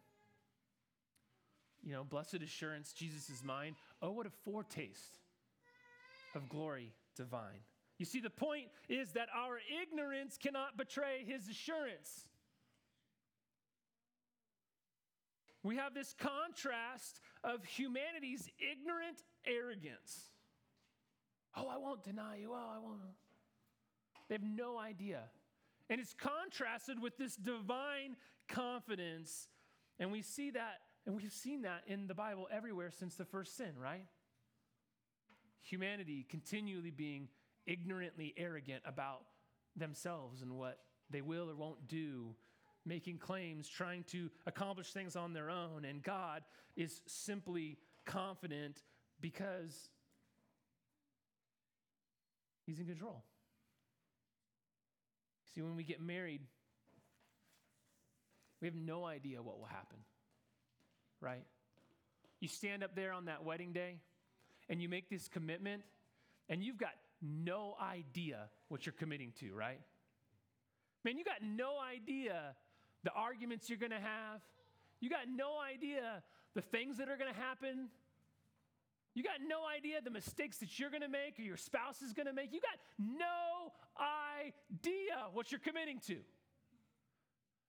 You 1.83 1.91
know, 1.91 2.03
blessed 2.03 2.35
assurance, 2.35 2.93
Jesus 2.93 3.29
is 3.29 3.43
mine. 3.43 3.75
Oh, 4.01 4.11
what 4.11 4.25
a 4.25 4.31
foretaste 4.45 5.19
of 6.35 6.47
glory 6.47 6.93
divine. 7.15 7.59
You 8.03 8.05
see, 8.05 8.19
the 8.19 8.29
point 8.29 8.67
is 8.89 9.13
that 9.13 9.29
our 9.33 9.61
ignorance 9.81 10.37
cannot 10.37 10.75
betray 10.75 11.23
his 11.25 11.47
assurance. 11.47 12.27
We 15.63 15.77
have 15.77 15.93
this 15.93 16.13
contrast 16.19 17.21
of 17.45 17.63
humanity's 17.63 18.49
ignorant 18.59 19.23
arrogance. 19.47 20.31
Oh, 21.55 21.69
I 21.69 21.77
won't 21.77 22.03
deny 22.03 22.39
you. 22.41 22.51
Oh, 22.51 22.71
I 22.75 22.77
won't. 22.79 22.99
They 24.27 24.35
have 24.35 24.43
no 24.43 24.77
idea. 24.77 25.21
And 25.89 26.01
it's 26.01 26.13
contrasted 26.13 27.01
with 27.01 27.17
this 27.17 27.37
divine 27.37 28.17
confidence. 28.49 29.47
And 29.97 30.11
we 30.11 30.21
see 30.21 30.51
that, 30.51 30.81
and 31.05 31.15
we've 31.15 31.31
seen 31.31 31.61
that 31.61 31.83
in 31.87 32.07
the 32.07 32.15
Bible 32.15 32.49
everywhere 32.51 32.91
since 32.91 33.15
the 33.15 33.23
first 33.23 33.55
sin, 33.55 33.71
right? 33.81 34.07
Humanity 35.61 36.25
continually 36.27 36.91
being 36.91 37.29
ignorantly 37.67 38.33
arrogant 38.37 38.83
about 38.85 39.21
themselves 39.75 40.41
and 40.41 40.57
what 40.57 40.79
they 41.09 41.21
will 41.21 41.49
or 41.49 41.55
won't 41.55 41.87
do, 41.87 42.35
making 42.85 43.17
claims, 43.17 43.67
trying 43.67 44.03
to 44.03 44.29
accomplish 44.45 44.91
things 44.91 45.15
on 45.15 45.33
their 45.33 45.49
own. 45.49 45.85
And 45.85 46.01
God 46.01 46.43
is 46.75 47.01
simply 47.07 47.77
confident 48.05 48.81
because 49.21 49.89
He's 52.65 52.79
in 52.79 52.85
control. 52.85 53.23
See, 55.53 55.61
when 55.61 55.75
we 55.75 55.83
get 55.83 56.01
married, 56.01 56.41
we 58.61 58.67
have 58.67 58.75
no 58.75 59.05
idea 59.05 59.41
what 59.41 59.59
will 59.59 59.67
happen, 59.67 59.97
right? 61.19 61.43
You 62.39 62.47
stand 62.47 62.83
up 62.83 62.95
there 62.95 63.11
on 63.11 63.25
that 63.25 63.43
wedding 63.43 63.73
day 63.73 63.97
and 64.69 64.81
you 64.81 64.87
make 64.87 65.09
this 65.09 65.27
commitment, 65.27 65.83
and 66.47 66.63
you've 66.63 66.77
got 66.77 66.93
no 67.23 67.75
idea 67.81 68.49
what 68.67 68.85
you're 68.85 68.93
committing 68.93 69.31
to, 69.39 69.53
right? 69.53 69.79
Man, 71.03 71.17
you 71.17 71.23
got 71.23 71.41
no 71.41 71.79
idea 71.79 72.55
the 73.03 73.11
arguments 73.11 73.69
you're 73.69 73.79
gonna 73.79 73.99
have. 73.99 74.41
You 74.99 75.09
got 75.09 75.27
no 75.33 75.59
idea 75.59 76.23
the 76.53 76.61
things 76.61 76.97
that 76.97 77.09
are 77.09 77.17
gonna 77.17 77.33
happen. 77.33 77.89
You 79.13 79.23
got 79.23 79.41
no 79.45 79.67
idea 79.67 80.01
the 80.01 80.09
mistakes 80.09 80.57
that 80.57 80.79
you're 80.79 80.89
gonna 80.89 81.09
make 81.09 81.37
or 81.39 81.43
your 81.43 81.57
spouse 81.57 82.01
is 82.01 82.13
gonna 82.13 82.33
make. 82.33 82.53
You 82.53 82.61
got 82.61 82.79
no 82.97 83.73
idea 83.99 85.27
what 85.33 85.51
you're 85.51 85.59
committing 85.59 85.99
to. 86.07 86.17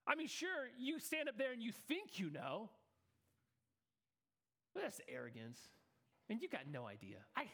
I 0.07 0.15
mean, 0.15 0.27
sure, 0.27 0.69
you 0.77 0.99
stand 0.99 1.29
up 1.29 1.37
there 1.37 1.51
and 1.51 1.61
you 1.61 1.71
think 1.71 2.19
you 2.19 2.29
know, 2.29 2.69
but 4.73 4.83
that's 4.83 5.01
arrogance. 5.07 5.59
And 6.29 6.41
you 6.41 6.49
got 6.49 6.67
no 6.71 6.87
idea. 6.87 7.17
I 7.35 7.45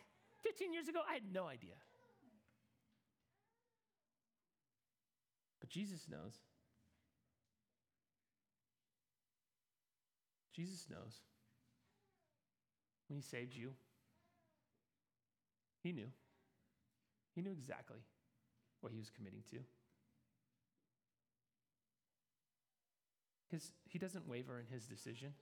15 0.43 0.73
years 0.73 0.87
ago, 0.87 0.99
I 1.07 1.13
had 1.13 1.23
no 1.31 1.45
idea. 1.45 1.73
Jesus 5.71 6.05
knows. 6.09 6.33
Jesus 10.53 10.85
knows. 10.89 11.21
When 13.07 13.15
he 13.15 13.23
saved 13.23 13.55
you, 13.55 13.71
he 15.81 15.93
knew. 15.93 16.11
He 17.33 17.41
knew 17.41 17.51
exactly 17.51 17.99
what 18.81 18.91
he 18.91 18.99
was 18.99 19.09
committing 19.09 19.43
to. 19.51 19.59
His, 23.49 23.71
he 23.89 23.97
doesn't 23.97 24.27
waver 24.27 24.59
in 24.59 24.65
his 24.73 24.85
decision. 24.85 25.33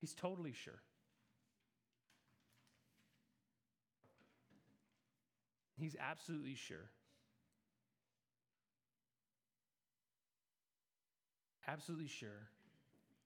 He's 0.00 0.14
totally 0.14 0.52
sure. 0.52 0.80
He's 5.80 5.96
absolutely 5.98 6.54
sure. 6.54 6.90
Absolutely 11.66 12.08
sure 12.08 12.48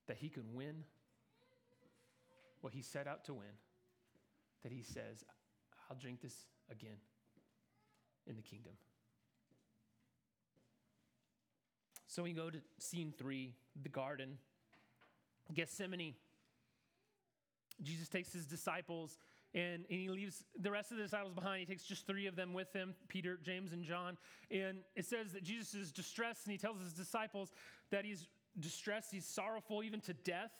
that 0.06 0.18
he 0.18 0.28
can 0.28 0.44
win 0.54 0.84
what 2.60 2.72
he 2.72 2.80
set 2.80 3.08
out 3.08 3.24
to 3.24 3.34
win. 3.34 3.58
That 4.62 4.70
he 4.70 4.82
says, 4.82 5.24
I'll 5.90 5.96
drink 5.96 6.20
this 6.22 6.34
again 6.70 6.96
in 8.26 8.36
the 8.36 8.42
kingdom. 8.42 8.74
So 12.06 12.22
we 12.22 12.32
go 12.32 12.50
to 12.50 12.58
scene 12.78 13.12
three, 13.18 13.54
the 13.82 13.88
garden, 13.88 14.38
Gethsemane. 15.52 16.14
Jesus 17.82 18.08
takes 18.08 18.32
his 18.32 18.46
disciples 18.46 19.18
and, 19.54 19.84
and 19.88 20.00
he 20.00 20.08
leaves 20.08 20.44
the 20.58 20.70
rest 20.70 20.90
of 20.90 20.96
the 20.96 21.04
disciples 21.04 21.32
behind. 21.32 21.60
He 21.60 21.66
takes 21.66 21.84
just 21.84 22.06
three 22.06 22.26
of 22.26 22.36
them 22.36 22.52
with 22.52 22.72
him 22.72 22.94
Peter, 23.08 23.38
James, 23.42 23.72
and 23.72 23.84
John. 23.84 24.18
And 24.50 24.78
it 24.96 25.06
says 25.06 25.32
that 25.32 25.44
Jesus 25.44 25.74
is 25.74 25.92
distressed, 25.92 26.46
and 26.46 26.52
he 26.52 26.58
tells 26.58 26.80
his 26.80 26.92
disciples 26.92 27.52
that 27.90 28.04
he's 28.04 28.26
distressed, 28.58 29.12
he's 29.12 29.26
sorrowful, 29.26 29.82
even 29.82 30.00
to 30.02 30.12
death. 30.12 30.50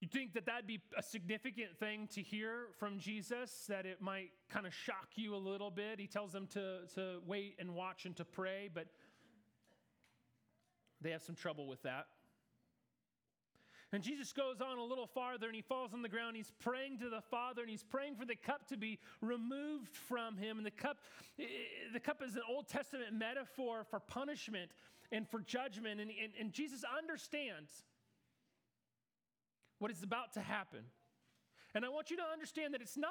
You 0.00 0.08
think 0.08 0.32
that 0.34 0.46
that'd 0.46 0.66
be 0.66 0.80
a 0.98 1.02
significant 1.02 1.78
thing 1.78 2.08
to 2.14 2.22
hear 2.22 2.66
from 2.80 2.98
Jesus, 2.98 3.66
that 3.68 3.86
it 3.86 4.02
might 4.02 4.30
kind 4.50 4.66
of 4.66 4.74
shock 4.74 5.10
you 5.14 5.36
a 5.36 5.38
little 5.38 5.70
bit. 5.70 6.00
He 6.00 6.08
tells 6.08 6.32
them 6.32 6.48
to, 6.48 6.80
to 6.96 7.20
wait 7.24 7.54
and 7.60 7.76
watch 7.76 8.04
and 8.04 8.16
to 8.16 8.24
pray, 8.24 8.68
but 8.74 8.86
they 11.00 11.10
have 11.10 11.22
some 11.22 11.36
trouble 11.36 11.68
with 11.68 11.82
that. 11.84 12.06
And 13.92 14.02
Jesus 14.02 14.32
goes 14.32 14.62
on 14.62 14.78
a 14.78 14.82
little 14.82 15.06
farther 15.06 15.46
and 15.46 15.54
he 15.54 15.60
falls 15.60 15.92
on 15.92 16.00
the 16.00 16.08
ground. 16.08 16.34
He's 16.34 16.52
praying 16.60 16.98
to 17.00 17.10
the 17.10 17.20
Father 17.20 17.60
and 17.60 17.70
he's 17.70 17.82
praying 17.82 18.16
for 18.16 18.24
the 18.24 18.34
cup 18.34 18.66
to 18.68 18.78
be 18.78 18.98
removed 19.20 19.94
from 19.94 20.38
him. 20.38 20.56
And 20.56 20.64
the 20.64 20.70
cup, 20.70 20.96
eh, 21.38 21.44
the 21.92 22.00
cup 22.00 22.22
is 22.26 22.34
an 22.36 22.42
Old 22.48 22.68
Testament 22.68 23.12
metaphor 23.12 23.84
for 23.90 24.00
punishment 24.00 24.70
and 25.10 25.28
for 25.28 25.40
judgment. 25.40 26.00
And, 26.00 26.10
and, 26.10 26.32
and 26.40 26.52
Jesus 26.52 26.84
understands 26.98 27.70
what 29.78 29.90
is 29.90 30.02
about 30.02 30.32
to 30.34 30.40
happen. 30.40 30.84
And 31.74 31.84
I 31.84 31.90
want 31.90 32.10
you 32.10 32.16
to 32.16 32.24
understand 32.32 32.72
that 32.72 32.80
it's 32.80 32.96
not 32.96 33.10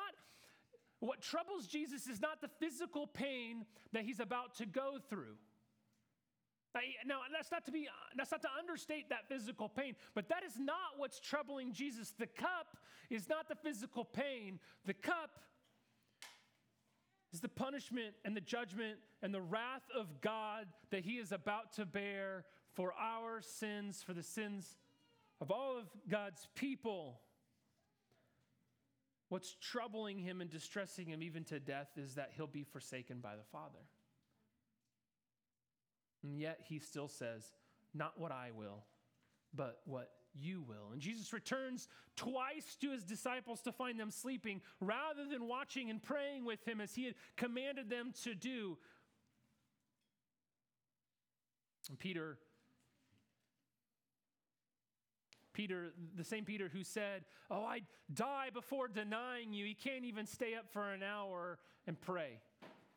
what 1.00 1.22
troubles 1.22 1.68
Jesus 1.68 2.08
is 2.08 2.22
not 2.22 2.42
the 2.42 2.50
physical 2.60 3.06
pain 3.06 3.66
that 3.92 4.04
he's 4.04 4.20
about 4.20 4.56
to 4.56 4.66
go 4.66 4.98
through. 5.10 5.36
Now, 7.06 7.20
that's 7.34 7.52
not 7.52 7.66
to 7.66 7.72
be 7.72 7.88
that's 8.16 8.32
not 8.32 8.42
to 8.44 8.50
understate 8.58 9.10
that 9.10 9.28
physical 9.28 9.68
pain, 9.68 9.96
but 10.16 10.30
that 10.30 10.44
is 10.44 10.58
not 10.58 10.98
what's 10.98 11.20
troubling 11.20 11.74
Jesus. 11.74 12.14
The 12.18 12.28
cup 12.28 12.78
is 13.10 13.28
not 13.28 13.50
the 13.50 13.56
physical 13.56 14.06
pain. 14.06 14.60
The 14.86 14.94
cup 14.94 15.32
is 17.34 17.42
the 17.42 17.50
punishment 17.50 18.16
and 18.26 18.36
the 18.36 18.42
judgment 18.42 19.00
and 19.22 19.34
the 19.34 19.42
wrath 19.42 19.84
of 19.98 20.22
God 20.22 20.68
that 20.92 21.04
he 21.04 21.14
is 21.14 21.32
about 21.32 21.74
to 21.74 21.86
bear 21.86 22.46
for 22.74 22.94
our 22.94 23.42
sins, 23.42 24.02
for 24.06 24.14
the 24.14 24.24
sins 24.24 24.78
of 25.40 25.52
all 25.52 25.78
of 25.78 25.86
God's 26.10 26.48
people. 26.56 27.20
What's 29.30 29.56
troubling 29.62 30.20
him 30.20 30.42
and 30.42 30.50
distressing 30.50 31.08
him 31.08 31.24
even 31.24 31.44
to 31.46 31.60
death 31.60 31.90
is 31.98 32.16
that 32.16 32.32
he'll 32.36 32.48
be 32.48 32.64
forsaken 32.64 33.20
by 33.22 33.36
the 33.36 33.44
Father. 33.52 33.80
And 36.24 36.38
yet 36.40 36.60
he 36.64 36.80
still 36.80 37.08
says, 37.08 37.52
Not 37.94 38.20
what 38.20 38.32
I 38.32 38.50
will, 38.56 38.84
but 39.54 39.82
what 39.86 40.12
you 40.40 40.64
will. 40.68 40.92
And 40.94 41.02
Jesus 41.02 41.34
returns 41.34 41.88
twice 42.16 42.78
to 42.82 42.92
his 42.92 43.04
disciples 43.04 43.62
to 43.62 43.72
find 43.72 44.00
them 44.00 44.12
sleeping 44.12 44.62
rather 44.80 45.26
than 45.30 45.48
watching 45.48 45.90
and 45.90 46.02
praying 46.02 46.46
with 46.46 46.66
him 46.68 46.80
as 46.80 46.96
he 46.96 47.06
had 47.06 47.16
commanded 47.36 47.90
them 47.90 48.14
to 48.24 48.34
do. 48.34 48.78
And 51.90 52.00
Peter 52.00 52.38
Peter, 55.54 55.94
the 56.16 56.24
same 56.24 56.46
Peter 56.46 56.70
who 56.72 56.84
said, 56.84 57.24
Oh, 57.50 57.64
I'd 57.64 57.86
die 58.14 58.50
before 58.54 58.88
denying 58.88 59.54
you. 59.54 59.66
He 59.66 59.74
can't 59.74 60.06
even 60.06 60.26
stay 60.26 60.56
up 60.56 60.66
for 60.72 60.92
an 60.94 61.04
hour 61.04 61.60
and 61.88 62.00
pray. 62.00 62.40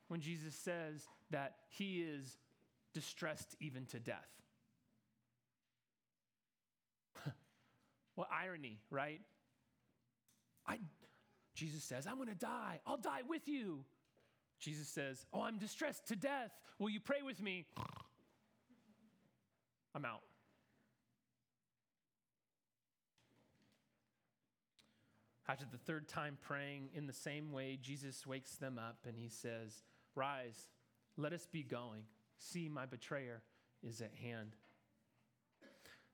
When 0.08 0.20
Jesus 0.20 0.54
says 0.54 1.08
that 1.30 1.56
he 1.68 2.02
is 2.02 2.38
distressed 2.94 3.54
even 3.60 3.84
to 3.86 3.98
death. 3.98 4.30
what 8.14 8.28
irony, 8.32 8.78
right? 8.90 9.20
I, 10.66 10.78
Jesus 11.54 11.84
says, 11.84 12.06
I'm 12.06 12.16
going 12.16 12.28
to 12.28 12.34
die. 12.34 12.80
I'll 12.86 12.96
die 12.96 13.22
with 13.28 13.46
you. 13.46 13.84
Jesus 14.60 14.88
says, 14.88 15.26
Oh, 15.32 15.42
I'm 15.42 15.58
distressed 15.58 16.08
to 16.08 16.16
death. 16.16 16.50
Will 16.78 16.88
you 16.90 17.00
pray 17.00 17.22
with 17.24 17.42
me? 17.42 17.66
I'm 19.94 20.04
out. 20.04 20.22
After 25.46 25.66
the 25.70 25.78
third 25.78 26.08
time 26.08 26.38
praying 26.40 26.88
in 26.94 27.06
the 27.06 27.12
same 27.12 27.52
way, 27.52 27.78
Jesus 27.80 28.26
wakes 28.26 28.56
them 28.56 28.78
up 28.78 28.96
and 29.06 29.18
he 29.18 29.28
says, 29.28 29.82
Rise, 30.14 30.68
let 31.16 31.32
us 31.34 31.46
be 31.46 31.62
going. 31.62 32.04
See, 32.44 32.68
my 32.68 32.84
betrayer 32.84 33.42
is 33.82 34.02
at 34.02 34.14
hand. 34.14 34.54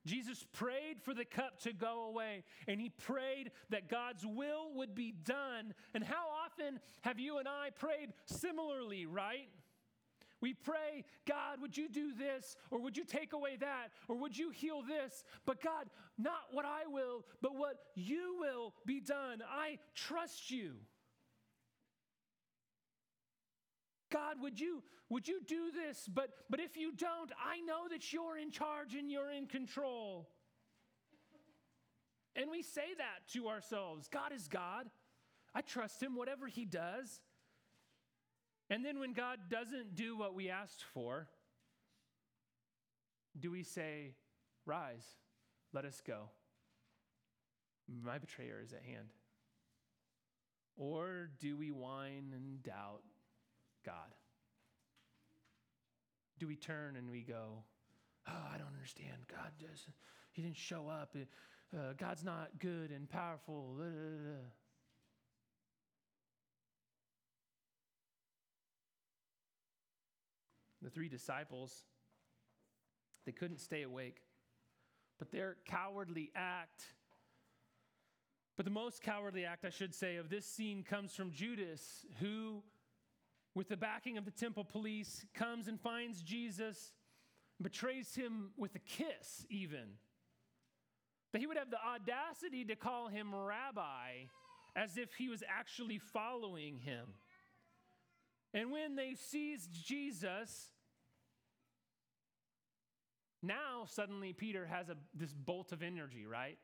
Jesus 0.07 0.47
prayed 0.53 1.03
for 1.03 1.12
the 1.12 1.24
cup 1.24 1.61
to 1.62 1.72
go 1.72 2.05
away, 2.05 2.45
and 2.68 2.81
he 2.81 2.89
prayed 2.89 3.51
that 3.70 3.91
God's 3.91 4.24
will 4.24 4.72
would 4.76 4.95
be 4.95 5.12
done. 5.12 5.74
And 5.93 6.05
how 6.05 6.26
often 6.47 6.78
have 7.03 7.18
you 7.18 7.39
and 7.39 7.49
I 7.49 7.70
prayed 7.70 8.12
similarly, 8.26 9.07
right? 9.07 9.49
We 10.41 10.55
pray, 10.55 11.05
God, 11.26 11.61
would 11.61 11.76
you 11.76 11.89
do 11.89 12.14
this? 12.14 12.57
Or 12.70 12.81
would 12.81 12.97
you 12.97 13.05
take 13.05 13.33
away 13.33 13.57
that? 13.57 13.89
Or 14.09 14.16
would 14.16 14.39
you 14.39 14.51
heal 14.51 14.83
this? 14.83 15.24
But 15.45 15.61
God, 15.61 15.91
not 16.16 16.45
what 16.53 16.64
I 16.64 16.87
will, 16.87 17.26
but 17.43 17.57
what 17.57 17.76
you 17.95 18.37
will 18.41 18.72
be 18.87 19.01
done. 19.01 19.43
I 19.47 19.78
trust 19.95 20.51
you. 20.51 20.76
God, 24.11 24.37
would 24.41 24.59
you, 24.59 24.83
would 25.09 25.27
you 25.27 25.41
do 25.47 25.71
this? 25.73 26.09
But, 26.13 26.31
but 26.49 26.61
if 26.61 26.77
you 26.77 26.93
don't, 26.93 27.31
I 27.45 27.61
know 27.61 27.89
that 27.91 28.13
you're 28.13 28.39
in 28.39 28.51
charge 28.51 28.95
and 28.95 29.11
you're 29.11 29.31
in 29.31 29.47
control. 29.47 30.29
And 32.37 32.51
we 32.51 32.63
say 32.63 32.95
that 32.99 33.33
to 33.33 33.49
ourselves 33.49 34.09
God 34.09 34.33
is 34.33 34.49
God. 34.49 34.87
I 35.55 35.63
trust 35.63 36.03
him, 36.03 36.15
whatever 36.15 36.47
he 36.47 36.65
does. 36.65 37.21
And 38.69 38.85
then 38.85 39.01
when 39.01 39.13
God 39.13 39.39
doesn't 39.51 39.97
do 39.97 40.17
what 40.17 40.35
we 40.35 40.49
asked 40.49 40.85
for, 40.95 41.27
do 43.39 43.51
we 43.51 43.65
say, 43.65 44.15
Rise, 44.65 45.05
let 45.73 45.85
us 45.85 46.01
go? 46.07 46.29
My 48.03 48.19
betrayer 48.19 48.61
is 48.63 48.73
at 48.73 48.83
hand. 48.83 49.09
Or 50.77 51.31
do 51.41 51.57
we 51.57 51.73
whine 51.73 52.33
and 52.35 52.63
doubt 52.63 53.03
God? 53.85 54.14
Do 56.39 56.47
we 56.47 56.57
turn 56.57 56.97
and 56.97 57.11
we 57.11 57.22
go, 57.22 57.64
Oh, 58.28 58.47
I 58.55 58.59
don't 58.59 58.74
understand. 58.74 59.26
God 59.28 59.53
does, 59.59 59.87
He 60.33 60.43
didn't 60.43 60.57
show 60.57 60.89
up. 60.89 61.16
Uh, 61.74 61.93
God's 61.99 62.24
not 62.24 62.51
good 62.59 62.91
and 62.91 63.09
powerful. 63.09 63.74
Blah, 63.76 63.87
blah, 63.87 64.33
blah. 64.33 64.51
the 70.83 70.91
three 70.91 71.09
disciples, 71.09 71.85
they 73.26 73.33
couldn't 73.33 73.61
stay 73.61 73.83
awake. 73.83 74.22
But 75.18 75.31
their 75.31 75.57
cowardly 75.66 76.31
act, 76.35 76.83
but 78.57 78.64
the 78.64 78.70
most 78.70 79.03
cowardly 79.03 79.45
act, 79.45 79.64
I 79.64 79.70
should 79.70 79.95
say, 79.95 80.16
of 80.16 80.31
this 80.31 80.47
scene 80.47 80.83
comes 80.83 81.14
from 81.14 81.31
Judas, 81.33 82.07
who, 82.20 82.62
with 83.55 83.69
the 83.69 83.77
backing 83.77 84.17
of 84.19 84.25
the 84.25 84.31
temple 84.31 84.65
police, 84.65 85.25
comes 85.35 85.69
and 85.69 85.81
finds 85.81 86.23
Jesus, 86.23 86.93
betrays 87.61 88.15
him 88.15 88.51
with 88.57 88.75
a 88.75 88.79
kiss, 88.79 89.47
even. 89.51 89.97
That 91.33 91.41
he 91.41 91.47
would 91.47 91.57
have 91.57 91.71
the 91.71 91.79
audacity 91.85 92.65
to 92.67 92.77
call 92.77 93.09
him 93.09 93.35
rabbi 93.35 94.27
as 94.77 94.97
if 94.97 95.15
he 95.15 95.29
was 95.29 95.43
actually 95.49 95.99
following 95.99 96.79
him. 96.79 97.07
And 98.55 98.73
when 98.73 98.97
they 98.97 99.15
seized 99.15 99.71
Jesus, 99.73 100.71
now 103.43 103.85
suddenly 103.87 104.33
Peter 104.33 104.67
has 104.67 104.89
a, 104.89 104.97
this 105.15 105.33
bolt 105.33 105.73
of 105.73 105.83
energy, 105.83 106.27
right? 106.27 106.59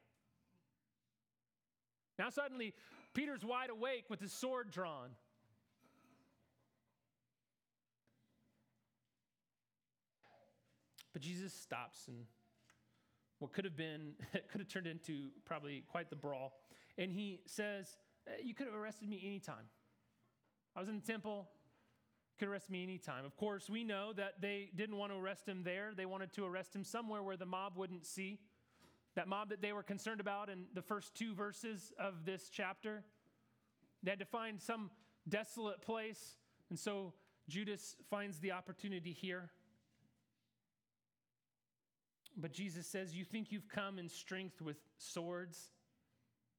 Now 2.18 2.30
suddenly 2.30 2.74
Peter's 3.14 3.44
wide 3.44 3.70
awake 3.70 4.04
with 4.08 4.20
his 4.20 4.32
sword 4.32 4.70
drawn. 4.70 5.10
But 11.16 11.22
Jesus 11.22 11.54
stops 11.54 12.08
and 12.08 12.26
what 13.38 13.54
could 13.54 13.64
have 13.64 13.74
been, 13.74 14.12
could 14.50 14.60
have 14.60 14.68
turned 14.68 14.86
into 14.86 15.30
probably 15.46 15.82
quite 15.90 16.10
the 16.10 16.16
brawl. 16.16 16.60
And 16.98 17.10
he 17.10 17.40
says, 17.46 17.96
eh, 18.26 18.32
You 18.44 18.52
could 18.52 18.66
have 18.66 18.76
arrested 18.76 19.08
me 19.08 19.22
anytime. 19.24 19.64
I 20.76 20.80
was 20.80 20.90
in 20.90 20.96
the 20.96 21.10
temple, 21.10 21.48
could 22.38 22.48
arrest 22.48 22.68
me 22.68 22.82
anytime. 22.82 23.24
Of 23.24 23.34
course, 23.34 23.70
we 23.70 23.82
know 23.82 24.12
that 24.12 24.42
they 24.42 24.68
didn't 24.76 24.98
want 24.98 25.10
to 25.10 25.16
arrest 25.16 25.48
him 25.48 25.62
there. 25.64 25.92
They 25.96 26.04
wanted 26.04 26.34
to 26.34 26.44
arrest 26.44 26.76
him 26.76 26.84
somewhere 26.84 27.22
where 27.22 27.38
the 27.38 27.46
mob 27.46 27.78
wouldn't 27.78 28.04
see. 28.04 28.38
That 29.14 29.26
mob 29.26 29.48
that 29.48 29.62
they 29.62 29.72
were 29.72 29.82
concerned 29.82 30.20
about 30.20 30.50
in 30.50 30.66
the 30.74 30.82
first 30.82 31.14
two 31.14 31.34
verses 31.34 31.94
of 31.98 32.26
this 32.26 32.50
chapter. 32.52 33.04
They 34.02 34.10
had 34.10 34.18
to 34.18 34.26
find 34.26 34.60
some 34.60 34.90
desolate 35.26 35.80
place. 35.80 36.36
And 36.68 36.78
so 36.78 37.14
Judas 37.48 37.96
finds 38.10 38.38
the 38.38 38.52
opportunity 38.52 39.12
here. 39.12 39.48
But 42.36 42.52
Jesus 42.52 42.86
says, 42.86 43.14
You 43.14 43.24
think 43.24 43.50
you've 43.50 43.68
come 43.68 43.98
in 43.98 44.08
strength 44.08 44.60
with 44.60 44.76
swords? 44.98 45.70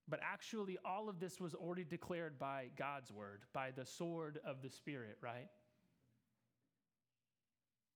But 0.10 0.20
actually, 0.24 0.78
all 0.86 1.10
of 1.10 1.20
this 1.20 1.40
was 1.40 1.54
already 1.54 1.84
declared 1.84 2.40
by 2.40 2.68
God's 2.78 3.12
word, 3.12 3.42
by 3.54 3.72
the 3.72 3.86
sword 3.86 4.40
of 4.46 4.62
the 4.62 4.70
Spirit, 4.70 5.18
right? 5.22 5.50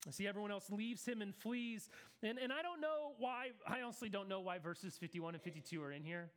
See, 0.10 0.28
everyone 0.28 0.52
else 0.52 0.70
leaves 0.70 1.06
him 1.06 1.22
and 1.22 1.34
flees. 1.34 1.90
And, 2.24 2.38
and 2.38 2.52
I 2.52 2.62
don't 2.64 2.82
know 2.82 3.14
why, 3.18 3.50
I 3.68 3.82
honestly 3.82 4.10
don't 4.10 4.28
know 4.28 4.42
why 4.42 4.58
verses 4.58 4.98
51 4.98 5.36
and 5.36 5.44
52 5.44 5.82
are 5.82 5.92
in 5.92 6.04
here. 6.04 6.32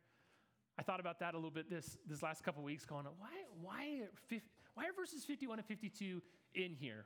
I 0.77 0.83
thought 0.83 0.99
about 0.99 1.19
that 1.19 1.33
a 1.33 1.37
little 1.37 1.51
bit 1.51 1.69
this, 1.69 1.97
this 2.07 2.21
last 2.21 2.43
couple 2.43 2.61
weeks, 2.63 2.85
going, 2.85 3.05
why, 3.17 3.29
why, 3.61 4.01
why 4.75 4.83
are 4.83 4.93
verses 4.95 5.25
51 5.25 5.59
and 5.59 5.67
52 5.67 6.21
in 6.53 6.73
here? 6.73 7.05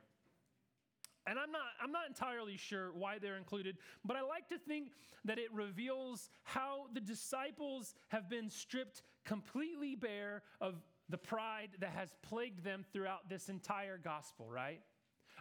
And 1.26 1.38
I'm 1.38 1.52
not, 1.52 1.62
I'm 1.82 1.92
not 1.92 2.06
entirely 2.08 2.56
sure 2.56 2.92
why 2.94 3.18
they're 3.18 3.36
included, 3.36 3.76
but 4.04 4.16
I 4.16 4.22
like 4.22 4.48
to 4.48 4.58
think 4.58 4.92
that 5.24 5.38
it 5.38 5.52
reveals 5.52 6.30
how 6.44 6.86
the 6.94 7.00
disciples 7.00 7.94
have 8.08 8.28
been 8.28 8.48
stripped 8.48 9.02
completely 9.24 9.94
bare 9.94 10.42
of 10.60 10.76
the 11.08 11.18
pride 11.18 11.70
that 11.80 11.90
has 11.90 12.10
plagued 12.22 12.64
them 12.64 12.84
throughout 12.92 13.28
this 13.28 13.48
entire 13.48 13.98
gospel, 13.98 14.48
right? 14.50 14.80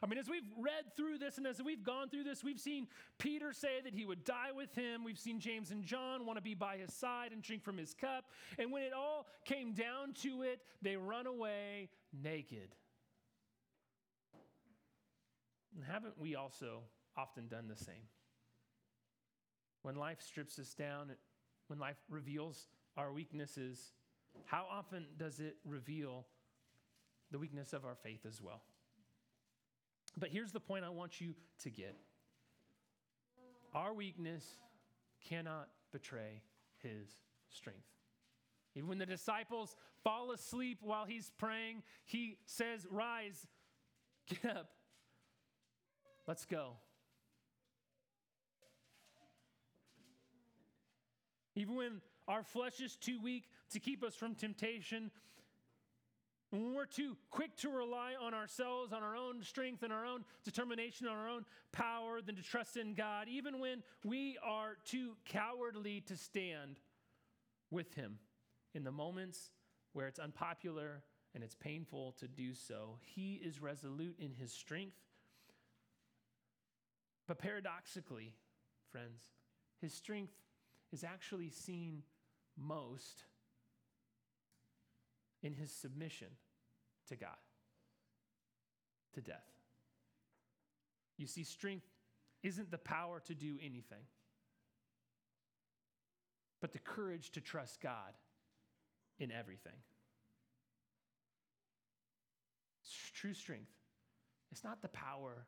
I 0.02 0.08
mean, 0.08 0.18
as 0.18 0.30
we've 0.30 0.50
read 0.58 0.96
through 0.96 1.18
this 1.18 1.38
and 1.38 1.46
as 1.46 1.62
we've 1.62 1.84
gone 1.84 2.10
through 2.10 2.24
this, 2.24 2.44
we've 2.44 2.60
seen 2.60 2.88
Peter 3.18 3.52
say 3.52 3.82
that 3.84 3.94
he 3.94 4.06
would 4.06 4.24
die 4.24 4.52
with 4.56 4.74
him. 4.74 5.04
We've 5.04 5.20
seen 5.20 5.40
James 5.40 5.72
and 5.72 5.84
John 5.84 6.26
want 6.26 6.38
to 6.38 6.42
be 6.42 6.54
by 6.54 6.78
his 6.78 6.94
side 6.94 7.32
and 7.32 7.42
drink 7.42 7.64
from 7.64 7.78
his 7.78 7.94
cup. 7.94 8.26
And 8.58 8.72
when 8.72 8.84
it 8.84 8.94
all 8.94 9.28
came 9.46 9.74
down 9.74 10.14
to 10.22 10.44
it, 10.44 10.62
they 10.82 10.96
run 10.96 11.28
away 11.28 11.90
naked. 12.14 12.76
And 15.80 15.88
haven't 15.88 16.20
we 16.20 16.36
also 16.36 16.82
often 17.16 17.48
done 17.48 17.70
the 17.70 17.76
same? 17.78 18.04
When 19.82 19.96
life 19.96 20.22
strips 20.22 20.60
us 20.60 20.74
down, 20.74 21.12
when 21.68 21.80
life 21.80 21.96
reveals 22.10 22.68
our 22.98 23.14
weaknesses, 23.14 23.94
how 24.44 24.66
often 24.70 25.06
does 25.18 25.40
it 25.40 25.56
reveal 25.64 26.26
the 27.32 27.40
weakness 27.40 27.72
of 27.72 27.86
our 27.86 27.96
faith 27.96 28.26
as 28.28 28.42
well? 28.42 28.62
But 30.18 30.32
here's 30.32 30.52
the 30.52 30.60
point 30.60 30.84
I 30.84 30.90
want 30.90 31.22
you 31.22 31.34
to 31.64 31.70
get 31.70 31.96
our 33.74 33.94
weakness 33.94 34.44
cannot 35.30 35.70
betray 35.94 36.42
his 36.84 37.08
strength. 37.52 37.88
Even 38.76 38.90
when 38.90 38.98
the 38.98 39.06
disciples 39.06 39.78
fall 40.04 40.32
asleep 40.32 40.80
while 40.82 41.06
he's 41.06 41.32
praying, 41.38 41.84
he 42.04 42.38
says, 42.46 42.86
Rise, 42.92 43.48
get 44.28 44.58
up, 44.58 44.72
let's 46.30 46.46
go. 46.46 46.74
Even 51.56 51.76
when 51.76 52.02
our 52.28 52.44
flesh 52.44 52.82
is 52.82 52.96
too 52.96 53.20
weak 53.20 53.46
to 53.72 53.80
keep 53.80 54.04
us 54.04 54.14
from 54.14 54.36
temptation, 54.36 55.10
when 56.52 56.76
we're 56.76 56.86
too 56.86 57.18
quick 57.32 57.58
to 57.58 57.70
rely 57.72 58.14
on 58.22 58.36
ourselves, 58.36 58.94
on 58.94 59.02
our 59.02 59.16
own 59.16 59.42
strength 59.42 59.82
and 59.82 59.92
our 59.92 60.06
own 60.06 60.24
determination, 60.44 61.08
on 61.08 61.18
our 61.18 61.28
own 61.28 61.46
power, 61.72 62.22
than 62.22 62.36
to 62.36 62.44
trust 62.44 62.78
in 62.78 62.94
God, 62.94 63.28
even 63.28 63.60
when 63.60 63.82
we 64.06 64.38
are 64.46 64.78
too 64.86 65.14
cowardly 65.26 66.02
to 66.02 66.16
stand 66.16 66.80
with 67.72 67.96
Him 67.96 68.20
in 68.76 68.84
the 68.84 68.92
moments 68.92 69.50
where 69.94 70.06
it's 70.06 70.20
unpopular 70.20 71.02
and 71.34 71.44
it's 71.44 71.56
painful 71.56 72.14
to 72.20 72.28
do 72.28 72.54
so, 72.54 73.00
He 73.02 73.42
is 73.44 73.60
resolute 73.60 74.20
in 74.20 74.36
His 74.36 74.54
strength. 74.54 75.09
But 77.30 77.38
paradoxically, 77.38 78.34
friends, 78.92 79.22
His 79.80 79.94
strength 79.94 80.34
is 80.92 81.04
actually 81.04 81.52
seen 81.52 82.02
most 82.58 83.24
in 85.44 85.54
his 85.54 85.72
submission 85.72 86.30
to 87.08 87.16
God, 87.16 87.38
to 89.14 89.22
death. 89.22 89.46
You 91.18 91.28
see, 91.28 91.44
strength 91.44 91.86
isn't 92.42 92.72
the 92.72 92.80
power 92.80 93.22
to 93.28 93.36
do 93.36 93.58
anything, 93.62 94.04
but 96.62 96.74
the 96.74 96.80
courage 96.80 97.30
to 97.34 97.42
trust 97.42 97.80
God 97.80 98.18
in 99.20 99.32
everything. 99.32 99.78
True 103.14 103.36
strength. 103.36 103.70
It's 104.52 104.64
not 104.64 104.82
the 104.82 104.88
power 104.88 105.46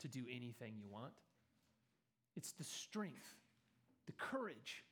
to 0.00 0.08
do 0.08 0.24
anything 0.30 0.74
you 0.76 0.88
want, 0.90 1.12
it's 2.36 2.52
the 2.52 2.64
strength, 2.64 3.34
the 4.06 4.12
courage 4.12 4.84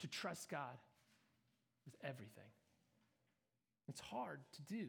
to 0.00 0.06
trust 0.06 0.48
God 0.48 0.78
with 1.84 1.96
everything. 2.02 2.50
It's 3.88 4.00
hard 4.00 4.40
to 4.54 4.62
do. 4.62 4.88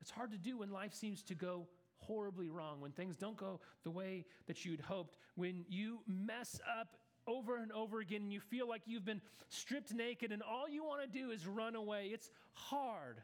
It's 0.00 0.10
hard 0.10 0.32
to 0.32 0.38
do 0.38 0.58
when 0.58 0.70
life 0.70 0.94
seems 0.94 1.22
to 1.24 1.34
go 1.34 1.66
horribly 1.98 2.48
wrong, 2.48 2.80
when 2.80 2.92
things 2.92 3.16
don't 3.16 3.36
go 3.36 3.60
the 3.84 3.90
way 3.90 4.26
that 4.46 4.64
you'd 4.64 4.80
hoped, 4.80 5.16
when 5.34 5.64
you 5.68 6.00
mess 6.06 6.60
up 6.78 6.96
over 7.26 7.56
and 7.56 7.72
over 7.72 8.00
again 8.00 8.22
and 8.22 8.32
you 8.32 8.40
feel 8.40 8.68
like 8.68 8.82
you've 8.86 9.04
been 9.04 9.22
stripped 9.48 9.94
naked 9.94 10.30
and 10.30 10.42
all 10.42 10.68
you 10.68 10.84
want 10.84 11.00
to 11.00 11.08
do 11.08 11.30
is 11.30 11.46
run 11.46 11.74
away. 11.74 12.10
It's 12.12 12.30
hard. 12.52 13.22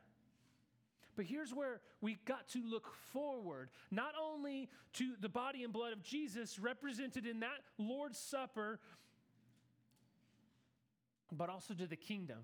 But 1.20 1.26
here's 1.26 1.52
where 1.52 1.82
we 2.00 2.16
got 2.24 2.48
to 2.52 2.62
look 2.64 2.94
forward, 3.12 3.68
not 3.90 4.14
only 4.18 4.70
to 4.94 5.12
the 5.20 5.28
body 5.28 5.64
and 5.64 5.70
blood 5.70 5.92
of 5.92 6.02
Jesus 6.02 6.58
represented 6.58 7.26
in 7.26 7.40
that 7.40 7.58
Lord's 7.76 8.18
Supper, 8.18 8.80
but 11.30 11.50
also 11.50 11.74
to 11.74 11.86
the 11.86 11.94
kingdom 11.94 12.38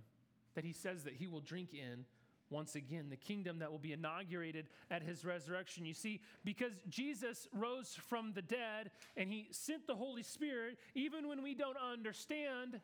that 0.56 0.62
he 0.62 0.74
says 0.74 1.04
that 1.04 1.14
he 1.14 1.26
will 1.26 1.40
drink 1.40 1.70
in 1.72 2.04
once 2.50 2.74
again, 2.74 3.06
the 3.08 3.16
kingdom 3.16 3.60
that 3.60 3.72
will 3.72 3.78
be 3.78 3.94
inaugurated 3.94 4.66
at 4.90 5.02
his 5.02 5.24
resurrection. 5.24 5.86
You 5.86 5.94
see, 5.94 6.20
because 6.44 6.74
Jesus 6.90 7.48
rose 7.54 7.98
from 8.10 8.34
the 8.34 8.42
dead 8.42 8.90
and 9.16 9.30
he 9.30 9.48
sent 9.52 9.86
the 9.86 9.96
Holy 9.96 10.22
Spirit, 10.22 10.76
even 10.94 11.28
when 11.28 11.42
we 11.42 11.54
don't 11.54 11.78
understand 11.78 12.78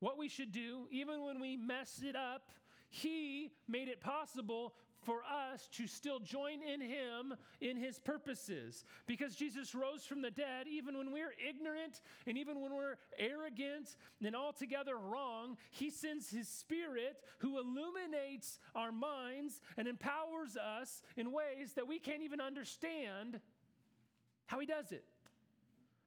what 0.00 0.16
we 0.16 0.26
should 0.30 0.52
do, 0.52 0.86
even 0.90 1.22
when 1.22 1.38
we 1.38 1.58
mess 1.58 2.00
it 2.02 2.16
up, 2.16 2.48
he 2.90 3.52
made 3.68 3.88
it 3.88 4.00
possible 4.00 4.74
for 5.04 5.20
us 5.22 5.68
to 5.72 5.86
still 5.86 6.18
join 6.18 6.62
in 6.62 6.80
him 6.80 7.34
in 7.60 7.76
his 7.76 7.98
purposes. 7.98 8.84
Because 9.06 9.36
Jesus 9.36 9.74
rose 9.74 10.04
from 10.04 10.22
the 10.22 10.30
dead, 10.30 10.66
even 10.68 10.98
when 10.98 11.12
we're 11.12 11.34
ignorant 11.48 12.00
and 12.26 12.36
even 12.36 12.60
when 12.60 12.74
we're 12.74 12.96
arrogant 13.18 13.96
and 14.24 14.34
altogether 14.34 14.96
wrong, 14.96 15.56
he 15.70 15.90
sends 15.90 16.28
his 16.30 16.48
spirit 16.48 17.16
who 17.38 17.58
illuminates 17.58 18.58
our 18.74 18.92
minds 18.92 19.60
and 19.76 19.88
empowers 19.88 20.56
us 20.56 21.02
in 21.16 21.32
ways 21.32 21.72
that 21.74 21.86
we 21.86 21.98
can't 21.98 22.22
even 22.22 22.40
understand 22.40 23.40
how 24.46 24.58
he 24.58 24.66
does 24.66 24.92
it. 24.92 25.04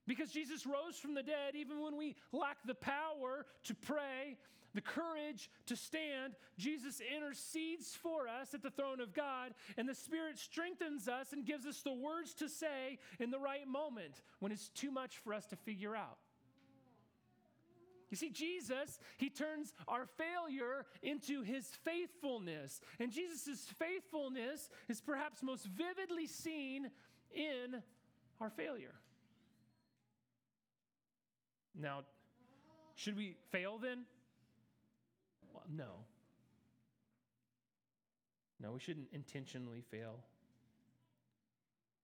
Because 0.07 0.31
Jesus 0.31 0.65
rose 0.65 0.97
from 0.97 1.13
the 1.13 1.23
dead, 1.23 1.55
even 1.55 1.79
when 1.79 1.95
we 1.95 2.15
lack 2.31 2.57
the 2.65 2.75
power 2.75 3.45
to 3.63 3.75
pray 3.75 4.37
the 4.73 4.81
courage 4.81 5.49
to 5.65 5.75
stand, 5.75 6.33
Jesus 6.57 7.01
intercedes 7.15 7.95
for 7.95 8.27
us 8.27 8.53
at 8.53 8.61
the 8.61 8.69
throne 8.69 9.01
of 9.01 9.13
God, 9.13 9.53
and 9.77 9.87
the 9.87 9.95
Spirit 9.95 10.39
strengthens 10.39 11.07
us 11.07 11.33
and 11.33 11.45
gives 11.45 11.65
us 11.65 11.81
the 11.81 11.93
words 11.93 12.33
to 12.35 12.47
say 12.49 12.99
in 13.19 13.31
the 13.31 13.39
right 13.39 13.67
moment 13.67 14.21
when 14.39 14.51
it's 14.51 14.69
too 14.69 14.91
much 14.91 15.17
for 15.17 15.33
us 15.33 15.45
to 15.47 15.55
figure 15.55 15.95
out. 15.95 16.17
You 18.09 18.17
see, 18.17 18.29
Jesus, 18.29 18.99
he 19.17 19.29
turns 19.29 19.73
our 19.87 20.05
failure 20.05 20.85
into 21.01 21.43
his 21.43 21.65
faithfulness. 21.85 22.81
And 22.99 23.09
Jesus' 23.09 23.65
faithfulness 23.79 24.69
is 24.89 24.99
perhaps 24.99 25.41
most 25.41 25.65
vividly 25.65 26.27
seen 26.27 26.91
in 27.33 27.81
our 28.41 28.49
failure. 28.49 28.95
Now, 31.73 32.01
should 32.95 33.15
we 33.15 33.37
fail 33.49 33.77
then? 33.77 34.03
No. 35.69 36.05
No, 38.59 38.71
we 38.71 38.79
shouldn't 38.79 39.07
intentionally 39.11 39.81
fail. 39.89 40.19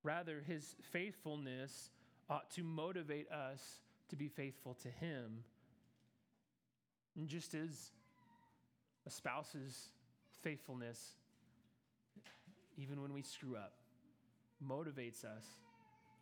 Rather, 0.03 0.43
his 0.45 0.75
faithfulness 0.91 1.91
ought 2.29 2.49
to 2.51 2.63
motivate 2.63 3.31
us 3.31 3.61
to 4.09 4.15
be 4.15 4.27
faithful 4.27 4.73
to 4.81 4.89
him. 4.89 5.43
And 7.15 7.27
just 7.27 7.53
as 7.53 7.91
a 9.05 9.09
spouse's 9.09 9.89
faithfulness, 10.41 11.15
even 12.77 13.01
when 13.01 13.13
we 13.13 13.21
screw 13.21 13.55
up, 13.55 13.73
motivates 14.65 15.23
us 15.23 15.45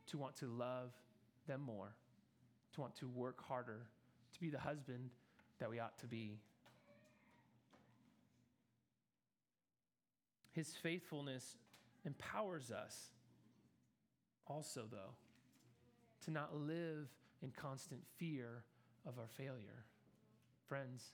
to 0.07 0.17
want 0.17 0.35
to 0.37 0.47
love 0.47 0.91
them 1.47 1.61
more, 1.61 1.93
to 2.73 2.81
want 2.81 2.95
to 2.97 3.07
work 3.07 3.43
harder, 3.43 3.81
to 4.33 4.39
be 4.39 4.49
the 4.49 4.59
husband 4.59 5.09
that 5.59 5.69
we 5.69 5.79
ought 5.79 5.97
to 5.99 6.07
be. 6.07 6.39
His 10.55 10.73
faithfulness 10.73 11.57
empowers 12.05 12.71
us 12.71 13.09
also, 14.47 14.85
though, 14.89 15.15
to 16.23 16.31
not 16.31 16.55
live 16.55 17.09
in 17.43 17.51
constant 17.51 17.99
fear 18.15 18.63
of 19.05 19.19
our 19.19 19.27
failure. 19.27 19.83
Friends, 20.69 21.11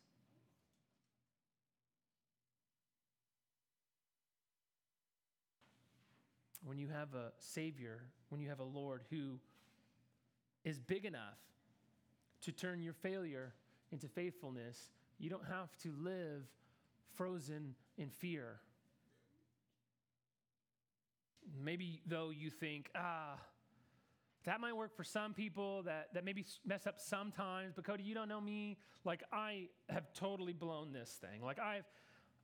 when 6.64 6.78
you 6.78 6.90
have 6.90 7.16
a 7.16 7.32
Savior, 7.40 8.04
when 8.30 8.40
you 8.40 8.50
have 8.50 8.60
a 8.60 8.64
Lord 8.64 9.02
who 9.10 9.40
is 10.64 10.78
big 10.78 11.04
enough 11.04 11.40
to 12.42 12.52
turn 12.52 12.84
your 12.84 12.94
failure 12.94 13.54
into 13.92 14.08
faithfulness, 14.08 14.90
you 15.18 15.32
don't 15.32 15.48
have 15.48 15.76
to 15.80 15.96
live 15.98 16.44
frozen 17.16 17.74
in 17.98 18.12
fear 18.12 18.60
Maybe, 21.64 22.02
though, 22.06 22.30
you 22.30 22.50
think, 22.50 22.90
ah, 22.96 23.38
that 24.46 24.60
might 24.60 24.76
work 24.76 24.96
for 24.96 25.04
some 25.04 25.34
people 25.34 25.84
that, 25.84 26.10
that 26.14 26.26
maybe 26.26 26.46
mess 26.66 26.88
up 26.88 27.00
sometimes, 27.00 27.74
but 27.76 27.86
Cody, 27.86 28.04
you 28.04 28.16
don't 28.16 28.28
know 28.30 28.42
me. 28.42 28.78
Like, 29.06 29.24
I 29.32 29.68
have 29.90 30.12
totally 30.14 30.54
blown 30.54 30.92
this 30.94 31.20
thing. 31.22 31.44
Like, 31.44 31.60
I've, 31.60 31.86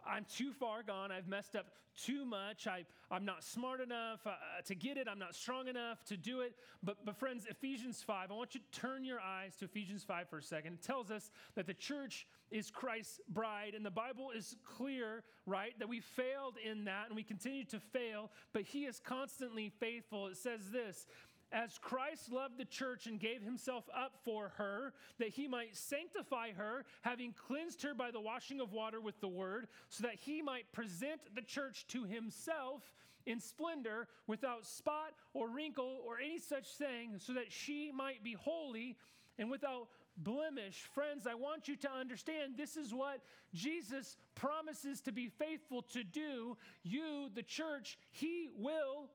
I'm 0.10 0.26
too 0.26 0.52
far 0.54 0.84
gone. 0.84 1.12
I've 1.12 1.28
messed 1.28 1.56
up 1.56 1.68
too 1.98 2.26
much. 2.26 2.68
I, 2.68 2.86
I'm 3.10 3.26
not 3.26 3.44
smart 3.44 3.82
enough 3.82 4.26
uh, 4.26 4.32
to 4.66 4.76
get 4.76 4.98
it. 4.98 5.08
I'm 5.10 5.20
not 5.20 5.36
strong 5.36 5.68
enough 5.68 6.04
to 6.06 6.18
do 6.18 6.42
it. 6.42 6.54
But, 6.84 6.98
but, 7.06 7.18
friends, 7.18 7.46
Ephesians 7.50 8.04
5, 8.06 8.32
I 8.32 8.34
want 8.34 8.54
you 8.56 8.62
to 8.62 8.80
turn 8.80 9.04
your 9.04 9.20
eyes 9.20 9.56
to 9.58 9.66
Ephesians 9.66 10.04
5 10.04 10.30
for 10.30 10.38
a 10.38 10.44
second. 10.44 10.74
It 10.74 10.84
tells 10.84 11.12
us 11.12 11.32
that 11.56 11.66
the 11.66 11.74
church 11.74 12.28
is 12.52 12.70
Christ's 12.70 13.20
bride, 13.30 13.74
and 13.76 13.86
the 13.86 13.92
Bible 13.92 14.32
is 14.36 14.56
clear, 14.64 15.24
right, 15.46 15.78
that 15.80 15.90
we 15.90 16.00
failed 16.00 16.56
in 16.64 16.86
that 16.86 17.08
and 17.08 17.16
we 17.16 17.24
continue 17.24 17.66
to 17.66 17.80
fail, 17.80 18.32
but 18.54 18.62
He 18.62 18.86
is 18.86 19.02
constantly 19.04 19.72
faithful. 19.80 20.28
It 20.28 20.38
says 20.38 20.72
this 20.72 21.08
as 21.52 21.78
Christ 21.78 22.32
loved 22.32 22.58
the 22.58 22.66
church 22.66 23.08
and 23.08 23.20
gave 23.20 23.42
himself 23.42 23.86
up 23.96 24.18
for 24.24 24.54
her, 24.58 24.94
that 25.18 25.30
he 25.30 25.48
might 25.48 25.76
sanctify 25.76 26.52
her, 26.52 26.86
having 27.02 27.34
cleansed 27.34 27.82
her 27.84 27.94
by 27.94 28.12
the 28.12 28.20
washing 28.20 28.60
of 28.60 28.74
water 28.74 29.00
with 29.00 29.20
the 29.22 29.28
word, 29.28 29.68
so 29.90 30.04
that 30.04 30.16
he 30.16 30.42
might 30.42 30.72
present 30.74 31.22
the 31.36 31.42
church 31.42 31.88
to 31.88 32.04
himself 32.04 32.82
in 33.26 33.40
splendor, 33.40 34.08
without 34.26 34.66
spot 34.66 35.14
or 35.34 35.50
wrinkle 35.50 36.00
or 36.06 36.18
any 36.18 36.40
such 36.40 36.68
thing, 36.76 37.16
so 37.18 37.34
that 37.34 37.52
she 37.52 37.92
might 37.94 38.24
be 38.24 38.34
holy 38.34 38.96
and 39.38 39.52
without 39.52 39.90
blemish. 40.18 40.84
Friends, 40.94 41.28
I 41.28 41.36
want 41.36 41.68
you 41.68 41.76
to 41.78 41.92
understand 41.92 42.54
this 42.56 42.78
is 42.78 42.94
what 42.94 43.22
Jesus 43.54 44.16
promises 44.34 45.02
to 45.02 45.12
be 45.12 45.28
faithful 45.28 45.82
to 45.94 46.04
do. 46.04 46.58
You, 46.84 47.30
the 47.34 47.44
church, 47.44 47.98
he 48.12 48.50
will 48.58 49.10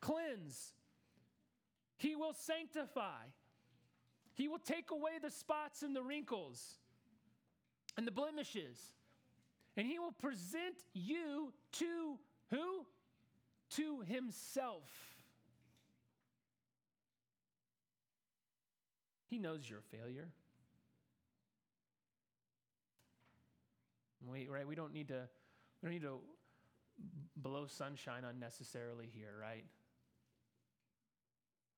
cleanse. 0.00 0.74
He 2.02 2.16
will 2.16 2.34
sanctify. 2.34 3.22
He 4.34 4.48
will 4.48 4.58
take 4.58 4.90
away 4.90 5.12
the 5.22 5.30
spots 5.30 5.84
and 5.84 5.94
the 5.94 6.02
wrinkles 6.02 6.78
and 7.96 8.04
the 8.04 8.10
blemishes. 8.10 8.76
And 9.76 9.86
he 9.86 10.00
will 10.00 10.10
present 10.10 10.74
you 10.94 11.52
to 11.74 12.18
who? 12.50 12.86
To 13.76 14.00
himself. 14.00 14.90
He 19.30 19.38
knows 19.38 19.70
you're 19.70 19.78
a 19.78 19.96
failure. 19.96 20.28
We, 24.28 24.48
right? 24.48 24.66
We 24.66 24.74
don't 24.74 24.92
need 24.92 25.08
to 25.08 25.28
we 25.80 25.86
don't 25.86 25.92
need 25.92 26.02
to 26.02 26.18
blow 27.36 27.66
sunshine 27.66 28.24
unnecessarily 28.24 29.08
here, 29.14 29.34
right? 29.40 29.64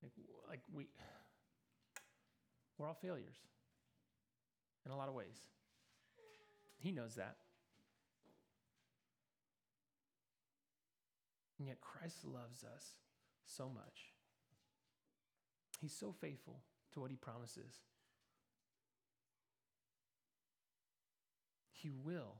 Like, 0.04 0.12
like 0.48 0.60
we 0.72 0.86
we're 2.78 2.86
all 2.86 2.98
failures 3.00 3.36
in 4.84 4.92
a 4.92 4.96
lot 4.96 5.08
of 5.08 5.14
ways. 5.14 5.38
He 6.78 6.92
knows 6.92 7.14
that. 7.14 7.36
And 11.58 11.68
yet 11.68 11.80
Christ 11.80 12.24
loves 12.24 12.64
us 12.64 12.96
so 13.46 13.70
much. 13.72 14.12
He's 15.80 15.96
so 15.96 16.12
faithful 16.12 16.60
to 16.92 17.00
what 17.00 17.10
he 17.10 17.16
promises. 17.16 17.80
He 21.72 21.90
will 21.90 22.36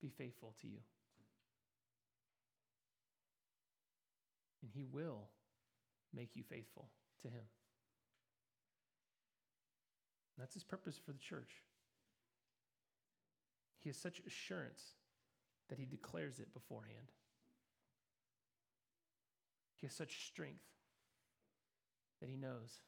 be 0.00 0.08
faithful 0.08 0.54
to 0.60 0.66
you. 0.66 0.78
And 4.70 4.76
he 4.80 4.84
will 4.84 5.30
make 6.14 6.36
you 6.36 6.44
faithful 6.44 6.90
to 7.22 7.28
him. 7.28 7.42
That's 10.38 10.54
his 10.54 10.62
purpose 10.62 10.98
for 11.04 11.12
the 11.12 11.18
church. 11.18 11.50
He 13.80 13.88
has 13.88 13.96
such 13.96 14.20
assurance 14.26 14.82
that 15.68 15.78
he 15.78 15.86
declares 15.86 16.38
it 16.38 16.54
beforehand. 16.54 17.12
He 19.76 19.86
has 19.86 19.94
such 19.94 20.26
strength 20.26 20.68
that 22.20 22.28
he 22.28 22.36
knows 22.36 22.82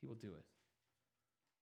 he 0.00 0.06
will 0.06 0.14
do 0.14 0.28
it. 0.28 0.44